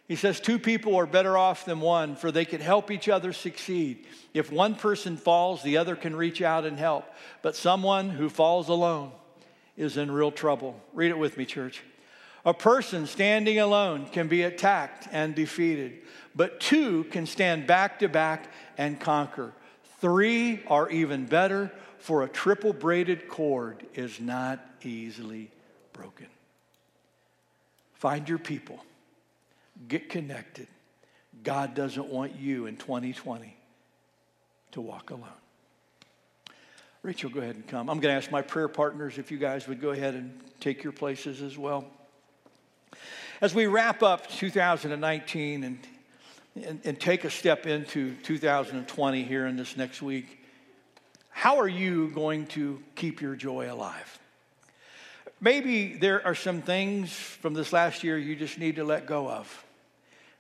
He 0.08 0.16
says, 0.16 0.40
Two 0.40 0.60
people 0.60 0.96
are 0.96 1.08
better 1.08 1.38
off 1.38 1.66
than 1.66 1.80
one, 1.80 2.16
for 2.16 2.32
they 2.32 2.46
can 2.46 2.62
help 2.62 2.92
each 2.92 3.10
other 3.10 3.34
succeed. 3.34 4.06
If 4.34 4.52
one 4.52 4.76
person 4.76 5.18
falls, 5.18 5.64
the 5.64 5.78
other 5.78 5.96
can 5.96 6.16
reach 6.16 6.42
out 6.42 6.66
and 6.66 6.78
help. 6.78 7.06
But 7.42 7.56
someone 7.56 8.10
who 8.10 8.30
falls 8.30 8.70
alone 8.70 9.12
is 9.78 9.98
in 9.98 10.12
real 10.12 10.32
trouble. 10.32 10.80
Read 10.94 11.12
it 11.12 11.18
with 11.18 11.38
me, 11.38 11.46
church. 11.46 11.82
A 12.46 12.54
person 12.54 13.08
standing 13.08 13.60
alone 13.60 14.06
can 14.06 14.28
be 14.28 14.44
attacked 14.44 15.08
and 15.12 15.34
defeated, 15.34 16.02
but 16.36 16.60
two 16.60 17.06
can 17.06 17.26
stand 17.26 17.66
back 17.66 18.00
to 18.00 18.08
back 18.08 18.52
and 18.78 19.00
conquer. 19.00 19.52
Three 20.00 20.62
are 20.68 20.88
even 20.90 21.26
better, 21.26 21.72
for 21.98 22.22
a 22.22 22.30
triple 22.30 22.72
braided 22.72 23.28
cord 23.28 23.84
is 23.96 24.20
not 24.20 24.64
easily 24.84 25.50
broken. 25.92 26.28
Find 27.96 28.30
your 28.30 28.38
people 28.38 28.86
Get 29.88 30.10
connected. 30.10 30.68
God 31.44 31.76
doesn't 31.76 32.08
want 32.08 32.36
you 32.36 32.66
in 32.66 32.78
2020 32.78 33.56
to 34.72 34.82
walk 34.82 35.12
alone. 35.12 35.30
Rachel, 37.04 37.30
go 37.30 37.40
ahead 37.40 37.56
and 37.56 37.68
come. 37.68 37.90
I'm 37.90 38.00
going 38.00 38.14
to 38.14 38.18
ask 38.18 38.32
my 38.32 38.42
prayer 38.42 38.68
partners 38.68 39.18
if 39.18 39.30
you 39.32 39.38
guys 39.38 39.68
would 39.68 39.80
go 39.80 39.92
ahead 39.92 40.16
and 40.16 40.40
take 40.60 40.84
your 40.84 40.94
places 40.94 41.42
as 41.42 41.58
well. 41.58 41.86
As 43.42 43.54
we 43.54 43.68
wrap 43.68 44.02
up 44.02 44.28
2019 44.28 45.64
and, 45.64 45.80
and, 46.56 46.80
and 46.84 47.00
take 47.00 47.24
a 47.24 47.30
step 47.30 47.68
into 47.68 48.16
2020 48.24 49.24
here 49.24 49.46
in 49.46 49.56
this 49.56 49.78
next 49.78 50.02
week, 50.02 50.40
how 51.30 51.58
are 51.60 51.68
you 51.68 52.10
going 52.12 52.48
to 52.48 52.82
keep 52.96 53.22
your 53.22 53.36
joy 53.36 53.72
alive? 53.72 54.20
Maybe 55.42 55.96
there 55.98 56.26
are 56.26 56.34
some 56.34 56.62
things 56.62 57.12
from 57.12 57.54
this 57.54 57.74
last 57.74 58.04
year 58.04 58.18
you 58.18 58.36
just 58.36 58.58
need 58.58 58.78
to 58.78 58.84
let 58.84 59.06
go 59.06 59.30
of. 59.30 59.65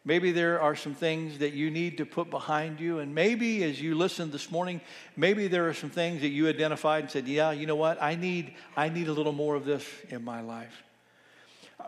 Maybe 0.08 0.32
there 0.32 0.62
are 0.62 0.76
some 0.76 0.94
things 0.94 1.39
that 1.39 1.54
you 1.54 1.72
need 1.72 1.98
to 1.98 2.06
put 2.06 2.30
behind 2.30 2.80
you. 2.80 3.00
And 3.00 3.15
maybe 3.15 3.63
as 3.63 3.82
you 3.82 3.96
listened 3.96 4.32
this 4.32 4.52
morning, 4.52 4.80
maybe 5.18 5.48
there 5.48 5.68
are 5.68 5.74
some 5.74 5.89
things 5.89 6.22
that 6.22 6.30
you 6.30 6.48
identified 6.48 7.06
and 7.06 7.12
said, 7.12 7.28
yeah, 7.28 7.52
you 7.52 7.65
know 7.65 7.76
what? 7.76 8.02
I 8.02 8.13
need, 8.13 8.54
I 8.78 8.89
need 8.89 9.08
a 9.08 9.13
little 9.13 9.34
more 9.34 9.56
of 9.56 9.65
this 9.65 9.84
in 10.10 10.24
my 10.24 10.41
life. 10.41 10.84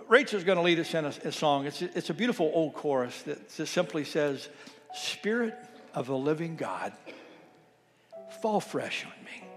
Rachel's 0.10 0.44
going 0.44 0.58
to 0.58 0.64
lead 0.64 0.80
us 0.80 0.94
in 0.96 1.06
a, 1.06 1.14
a 1.26 1.32
song. 1.32 1.68
It's, 1.68 1.84
it's 1.84 2.10
a 2.10 2.14
beautiful 2.14 2.52
old 2.54 2.74
chorus 2.74 3.22
that 3.24 3.52
simply 3.52 4.04
says, 4.04 4.50
Spirit 4.96 5.56
of 5.94 6.08
the 6.08 6.18
living 6.18 6.56
God, 6.56 6.94
fall 8.42 8.60
fresh 8.60 9.06
on 9.06 9.26
me. 9.26 9.48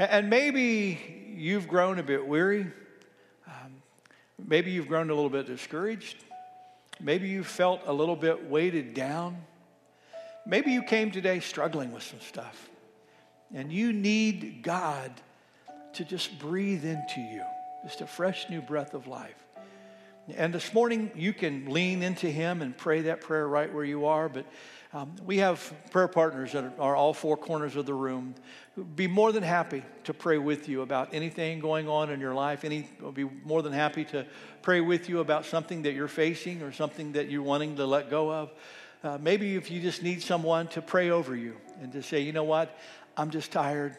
And, 0.00 0.10
and 0.10 0.30
maybe 0.30 1.34
you've 1.36 1.68
grown 1.68 2.00
a 2.00 2.02
bit 2.02 2.26
weary. 2.26 2.66
Um, 3.46 3.82
maybe 4.44 4.72
you've 4.72 4.88
grown 4.88 5.08
a 5.08 5.14
little 5.14 5.30
bit 5.30 5.46
discouraged. 5.46 6.16
Maybe 7.00 7.28
you 7.28 7.44
felt 7.44 7.82
a 7.86 7.92
little 7.92 8.16
bit 8.16 8.48
weighted 8.48 8.94
down. 8.94 9.36
Maybe 10.46 10.72
you 10.72 10.82
came 10.82 11.10
today 11.10 11.40
struggling 11.40 11.92
with 11.92 12.02
some 12.02 12.20
stuff. 12.20 12.68
And 13.52 13.72
you 13.72 13.92
need 13.92 14.62
God 14.62 15.12
to 15.94 16.04
just 16.04 16.38
breathe 16.38 16.84
into 16.84 17.20
you, 17.20 17.42
just 17.84 18.00
a 18.00 18.06
fresh 18.06 18.48
new 18.50 18.60
breath 18.60 18.94
of 18.94 19.06
life. 19.06 19.36
And 20.34 20.54
this 20.54 20.72
morning, 20.72 21.10
you 21.14 21.32
can 21.34 21.66
lean 21.66 22.02
into 22.02 22.28
Him 22.28 22.62
and 22.62 22.76
pray 22.76 23.02
that 23.02 23.20
prayer 23.20 23.46
right 23.46 23.72
where 23.72 23.84
you 23.84 24.06
are. 24.06 24.28
But 24.28 24.46
um, 24.94 25.12
we 25.26 25.38
have 25.38 25.74
prayer 25.90 26.06
partners 26.06 26.52
that 26.52 26.78
are 26.78 26.94
all 26.94 27.12
four 27.12 27.36
corners 27.36 27.74
of 27.74 27.84
the 27.84 27.92
room 27.92 28.34
be 28.94 29.06
more 29.06 29.32
than 29.32 29.42
happy 29.42 29.82
to 30.04 30.14
pray 30.14 30.38
with 30.38 30.68
you 30.68 30.82
about 30.82 31.12
anything 31.12 31.60
going 31.60 31.88
on 31.88 32.10
in 32.10 32.20
your 32.20 32.34
life. 32.34 32.64
Any 32.64 32.88
be 33.12 33.24
more 33.44 33.62
than 33.62 33.72
happy 33.72 34.04
to 34.06 34.26
pray 34.62 34.80
with 34.80 35.08
you 35.08 35.20
about 35.20 35.46
something 35.46 35.82
that 35.82 35.94
you're 35.94 36.08
facing 36.08 36.62
or 36.62 36.72
something 36.72 37.12
that 37.12 37.28
you're 37.28 37.42
wanting 37.42 37.76
to 37.76 37.86
let 37.86 38.10
go 38.10 38.32
of. 38.32 38.52
Uh, 39.02 39.18
maybe 39.20 39.56
if 39.56 39.70
you 39.70 39.80
just 39.80 40.02
need 40.02 40.22
someone 40.22 40.66
to 40.68 40.80
pray 40.80 41.10
over 41.10 41.36
you 41.36 41.56
and 41.80 41.92
to 41.92 42.02
say, 42.02 42.20
you 42.20 42.32
know 42.32 42.44
what, 42.44 42.76
I'm 43.16 43.30
just 43.30 43.52
tired. 43.52 43.96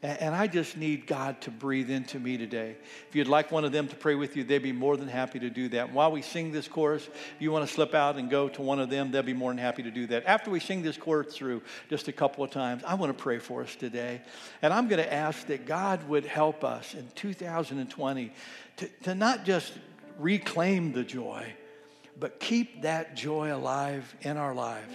And 0.00 0.32
I 0.32 0.46
just 0.46 0.76
need 0.76 1.08
God 1.08 1.40
to 1.40 1.50
breathe 1.50 1.90
into 1.90 2.20
me 2.20 2.36
today. 2.38 2.76
If 3.08 3.16
you'd 3.16 3.26
like 3.26 3.50
one 3.50 3.64
of 3.64 3.72
them 3.72 3.88
to 3.88 3.96
pray 3.96 4.14
with 4.14 4.36
you, 4.36 4.44
they'd 4.44 4.58
be 4.58 4.70
more 4.70 4.96
than 4.96 5.08
happy 5.08 5.40
to 5.40 5.50
do 5.50 5.68
that. 5.70 5.92
While 5.92 6.12
we 6.12 6.22
sing 6.22 6.52
this 6.52 6.68
chorus, 6.68 7.04
if 7.04 7.36
you 7.40 7.50
want 7.50 7.66
to 7.66 7.74
slip 7.74 7.94
out 7.94 8.14
and 8.14 8.30
go 8.30 8.48
to 8.50 8.62
one 8.62 8.78
of 8.78 8.90
them, 8.90 9.10
they'll 9.10 9.24
be 9.24 9.32
more 9.32 9.50
than 9.50 9.58
happy 9.58 9.82
to 9.82 9.90
do 9.90 10.06
that. 10.06 10.24
After 10.24 10.52
we 10.52 10.60
sing 10.60 10.82
this 10.82 10.96
chorus 10.96 11.34
through 11.34 11.62
just 11.90 12.06
a 12.06 12.12
couple 12.12 12.44
of 12.44 12.52
times, 12.52 12.84
I 12.86 12.94
want 12.94 13.16
to 13.16 13.20
pray 13.20 13.40
for 13.40 13.62
us 13.62 13.74
today. 13.74 14.20
And 14.62 14.72
I'm 14.72 14.86
going 14.86 15.02
to 15.02 15.12
ask 15.12 15.44
that 15.48 15.66
God 15.66 16.08
would 16.08 16.24
help 16.24 16.62
us 16.62 16.94
in 16.94 17.08
2020 17.16 18.32
to, 18.76 18.88
to 19.02 19.14
not 19.16 19.44
just 19.44 19.72
reclaim 20.16 20.92
the 20.92 21.02
joy, 21.02 21.44
but 22.20 22.38
keep 22.38 22.82
that 22.82 23.16
joy 23.16 23.52
alive 23.52 24.14
in 24.20 24.36
our 24.36 24.54
lives 24.54 24.94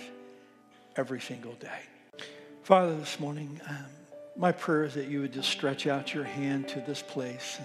every 0.95 1.19
single 1.19 1.55
day. 1.55 1.81
Father, 2.63 2.95
this 2.95 3.19
morning, 3.19 3.59
um, 3.67 3.85
my 4.35 4.51
prayer 4.51 4.83
is 4.83 4.95
that 4.95 5.07
you 5.07 5.21
would 5.21 5.33
just 5.33 5.49
stretch 5.49 5.85
out 5.87 6.13
your 6.13 6.23
hand 6.23 6.67
to 6.69 6.79
this 6.81 7.01
place. 7.01 7.59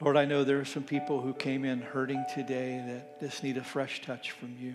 Lord, 0.00 0.16
I 0.16 0.24
know 0.24 0.44
there 0.44 0.60
are 0.60 0.66
some 0.66 0.84
people 0.84 1.20
who 1.20 1.32
came 1.32 1.64
in 1.64 1.80
hurting 1.80 2.24
today 2.34 2.82
that 2.86 3.20
just 3.20 3.42
need 3.42 3.56
a 3.56 3.64
fresh 3.64 4.02
touch 4.02 4.32
from 4.32 4.54
you. 4.60 4.74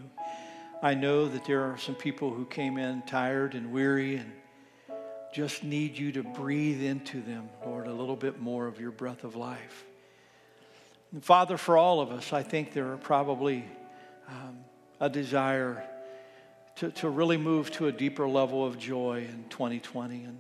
I 0.82 0.96
know 0.96 1.28
that 1.28 1.46
there 1.46 1.64
are 1.64 1.78
some 1.78 1.96
people 1.96 2.34
who 2.34 2.46
came 2.46 2.78
in 2.78 3.04
tired 3.04 3.54
and 3.54 3.72
weary 3.72 4.16
and 4.16 4.32
just 5.32 5.64
need 5.64 5.98
you 5.98 6.12
to 6.14 6.24
breathe 6.24 6.82
into 6.82 7.22
them, 7.22 7.50
Lord, 7.66 7.88
a 7.88 7.94
little 7.94 8.16
bit 8.16 8.42
more 8.42 8.68
of 8.68 8.82
your 8.82 8.92
breath 8.92 9.24
of 9.24 9.36
life. 9.36 9.86
And 11.14 11.24
Father, 11.24 11.58
for 11.58 11.78
all 11.78 12.02
of 12.02 12.12
us, 12.12 12.34
I 12.34 12.44
think 12.44 12.74
there 12.74 12.92
are 12.92 12.98
probably 12.98 13.64
um, 14.28 14.58
a 15.00 15.10
desire 15.10 15.84
to, 16.78 16.90
to 16.92 17.10
really 17.10 17.38
move 17.38 17.72
to 17.72 17.88
a 17.88 17.92
deeper 17.92 18.28
level 18.28 18.66
of 18.66 18.78
joy 18.78 19.26
in 19.30 19.46
2020. 19.50 20.24
And 20.24 20.40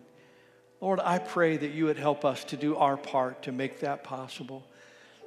Lord, 0.81 0.99
I 0.99 1.19
pray 1.19 1.57
that 1.57 1.71
you 1.71 1.85
would 1.85 1.99
help 1.99 2.25
us 2.25 2.43
to 2.45 2.57
do 2.57 2.75
our 2.75 2.97
part 2.97 3.43
to 3.43 3.51
make 3.51 3.81
that 3.81 4.03
possible. 4.03 4.65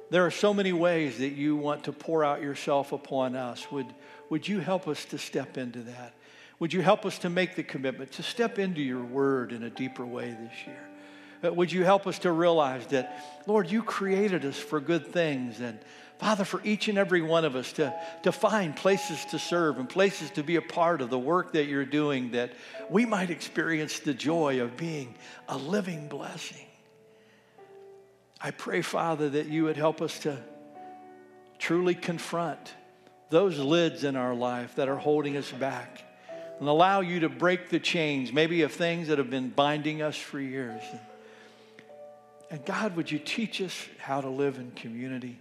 There 0.09 0.25
are 0.25 0.31
so 0.31 0.53
many 0.53 0.73
ways 0.73 1.17
that 1.19 1.29
you 1.29 1.55
want 1.55 1.85
to 1.85 1.93
pour 1.93 2.23
out 2.23 2.41
yourself 2.41 2.91
upon 2.91 3.35
us. 3.35 3.71
Would, 3.71 3.87
would 4.29 4.47
you 4.47 4.59
help 4.59 4.87
us 4.87 5.05
to 5.05 5.17
step 5.17 5.57
into 5.57 5.79
that? 5.83 6.13
Would 6.59 6.73
you 6.73 6.81
help 6.81 7.05
us 7.05 7.17
to 7.19 7.29
make 7.29 7.55
the 7.55 7.63
commitment 7.63 8.11
to 8.13 8.23
step 8.23 8.59
into 8.59 8.81
your 8.81 9.03
word 9.03 9.51
in 9.51 9.63
a 9.63 9.69
deeper 9.69 10.05
way 10.05 10.29
this 10.29 10.67
year? 10.67 10.89
Uh, 11.43 11.53
would 11.53 11.71
you 11.71 11.83
help 11.83 12.05
us 12.05 12.19
to 12.19 12.31
realize 12.31 12.87
that, 12.87 13.43
Lord, 13.47 13.69
you 13.69 13.81
created 13.81 14.45
us 14.45 14.57
for 14.57 14.79
good 14.79 15.07
things 15.07 15.59
and 15.59 15.79
Father, 16.19 16.45
for 16.45 16.61
each 16.63 16.87
and 16.87 16.97
every 16.97 17.21
one 17.21 17.43
of 17.43 17.55
us 17.55 17.73
to, 17.73 17.93
to 18.23 18.31
find 18.31 18.75
places 18.75 19.23
to 19.25 19.39
serve 19.39 19.77
and 19.77 19.89
places 19.89 20.31
to 20.31 20.43
be 20.43 20.55
a 20.55 20.61
part 20.61 21.01
of 21.01 21.09
the 21.09 21.19
work 21.19 21.53
that 21.53 21.65
you're 21.65 21.85
doing, 21.85 22.31
that 22.31 22.53
we 22.89 23.05
might 23.05 23.29
experience 23.29 23.99
the 23.99 24.13
joy 24.13 24.61
of 24.61 24.77
being 24.77 25.15
a 25.49 25.57
living 25.57 26.07
blessing. 26.07 26.65
I 28.39 28.51
pray, 28.51 28.81
Father, 28.81 29.29
that 29.29 29.47
you 29.47 29.65
would 29.65 29.75
help 29.77 30.01
us 30.01 30.19
to 30.19 30.37
truly 31.59 31.95
confront 31.95 32.73
those 33.29 33.57
lids 33.59 34.03
in 34.03 34.15
our 34.15 34.35
life 34.35 34.75
that 34.75 34.87
are 34.87 34.97
holding 34.97 35.35
us 35.35 35.51
back 35.51 36.03
and 36.59 36.69
allow 36.69 37.01
you 37.01 37.21
to 37.21 37.29
break 37.29 37.69
the 37.69 37.79
chains, 37.79 38.31
maybe 38.31 38.61
of 38.61 38.71
things 38.71 39.09
that 39.09 39.17
have 39.17 39.29
been 39.29 39.49
binding 39.49 40.01
us 40.01 40.15
for 40.15 40.39
years. 40.39 40.81
And 42.49 42.63
God, 42.63 42.95
would 42.95 43.11
you 43.11 43.19
teach 43.19 43.61
us 43.61 43.75
how 43.97 44.21
to 44.21 44.29
live 44.29 44.57
in 44.57 44.71
community? 44.71 45.39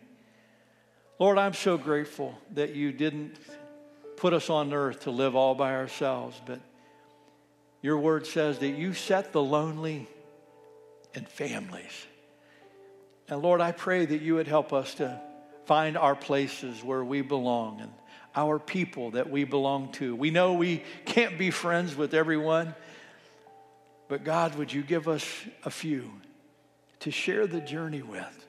Lord, 1.19 1.39
I'm 1.39 1.55
so 1.55 1.77
grateful 1.77 2.37
that 2.55 2.75
you 2.75 2.93
didn't 2.93 3.37
put 4.17 4.33
us 4.33 4.51
on 4.51 4.73
earth 4.73 5.01
to 5.01 5.11
live 5.11 5.37
all 5.37 5.55
by 5.55 5.75
ourselves, 5.75 6.41
but 6.45 6.61
your 7.83 7.99
word 7.99 8.27
says 8.27 8.59
that 8.59 8.71
you 8.71 8.95
set 8.95 9.33
the 9.33 9.43
lonely 9.43 10.09
in 11.15 11.25
families. 11.25 12.07
And 13.29 13.41
Lord, 13.41 13.61
I 13.61 13.73
pray 13.73 14.05
that 14.05 14.23
you 14.23 14.35
would 14.35 14.49
help 14.49 14.73
us 14.73 14.95
to 14.95 15.21
find 15.67 15.97
our 15.97 16.15
places 16.15 16.83
where 16.83 17.05
we 17.05 17.23
belong. 17.23 17.81
And 17.81 17.91
our 18.37 18.59
people 18.59 19.13
that 19.13 19.31
we 19.31 19.45
belong 19.45 19.93
to. 19.93 20.15
We 20.15 20.31
know 20.31 20.55
we 20.55 20.83
can't 21.05 21.39
be 21.39 21.51
friends 21.51 21.95
with 21.95 22.15
everyone, 22.15 22.75
but 24.09 24.25
God, 24.25 24.57
would 24.57 24.73
you 24.73 24.83
give 24.83 25.09
us 25.09 25.25
a 25.65 25.71
few 25.71 26.11
to 27.01 27.11
share 27.11 27.47
the 27.47 27.61
journey 27.61 28.03
with 28.03 28.47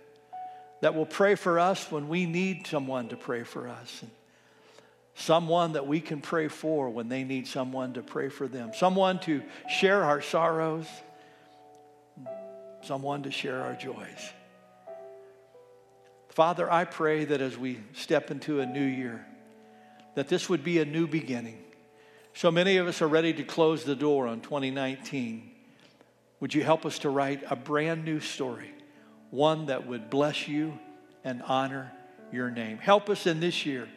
that 0.81 0.95
will 0.95 1.05
pray 1.05 1.35
for 1.35 1.59
us 1.59 1.91
when 1.91 2.07
we 2.07 2.25
need 2.25 2.67
someone 2.67 3.09
to 3.09 3.17
pray 3.17 3.43
for 3.43 3.67
us? 3.67 4.01
And 4.01 4.11
someone 5.15 5.73
that 5.73 5.87
we 5.87 6.01
can 6.01 6.21
pray 6.21 6.49
for 6.49 6.89
when 6.89 7.07
they 7.07 7.23
need 7.23 7.47
someone 7.47 7.93
to 7.93 8.01
pray 8.01 8.29
for 8.29 8.47
them, 8.47 8.71
someone 8.75 9.19
to 9.19 9.41
share 9.69 10.03
our 10.03 10.21
sorrows, 10.21 10.87
someone 12.81 13.23
to 13.23 13.31
share 13.31 13.61
our 13.61 13.73
joys. 13.73 14.33
Father, 16.29 16.69
I 16.69 16.83
pray 16.83 17.23
that 17.25 17.39
as 17.39 17.57
we 17.57 17.79
step 17.93 18.29
into 18.29 18.59
a 18.59 18.65
new 18.65 18.85
year, 18.85 19.25
that 20.15 20.27
this 20.27 20.49
would 20.49 20.63
be 20.63 20.79
a 20.79 20.85
new 20.85 21.07
beginning. 21.07 21.57
So 22.33 22.51
many 22.51 22.75
of 22.75 22.87
us 22.87 23.01
are 23.01 23.07
ready 23.07 23.33
to 23.33 23.43
close 23.43 23.85
the 23.85 23.95
door 23.95 24.27
on 24.27 24.41
2019. 24.41 25.49
Would 26.41 26.53
you 26.53 26.63
help 26.63 26.85
us 26.85 26.99
to 26.99 27.09
write 27.09 27.41
a 27.49 27.55
brand 27.55 28.03
new 28.03 28.19
story, 28.19 28.73
one 29.31 29.67
that 29.67 29.87
would 29.87 30.09
bless 30.09 30.47
you 30.47 30.77
and 31.23 31.41
honor 31.43 31.91
your 32.31 32.49
name? 32.49 32.77
Help 32.77 33.09
us 33.09 33.25
in 33.25 33.39
this 33.39 33.65
year 33.65 33.87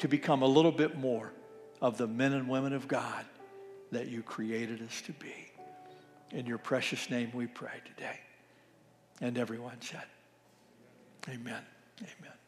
to 0.00 0.08
become 0.08 0.42
a 0.42 0.46
little 0.46 0.72
bit 0.72 0.98
more 0.98 1.32
of 1.80 1.98
the 1.98 2.06
men 2.06 2.32
and 2.32 2.48
women 2.48 2.72
of 2.72 2.88
God 2.88 3.24
that 3.90 4.08
you 4.08 4.22
created 4.22 4.82
us 4.82 5.00
to 5.02 5.12
be. 5.12 5.34
In 6.30 6.46
your 6.46 6.58
precious 6.58 7.10
name 7.10 7.30
we 7.34 7.46
pray 7.46 7.80
today. 7.84 8.18
And 9.20 9.38
everyone 9.38 9.80
said, 9.80 10.04
Amen. 11.28 11.62
Amen. 12.00 12.41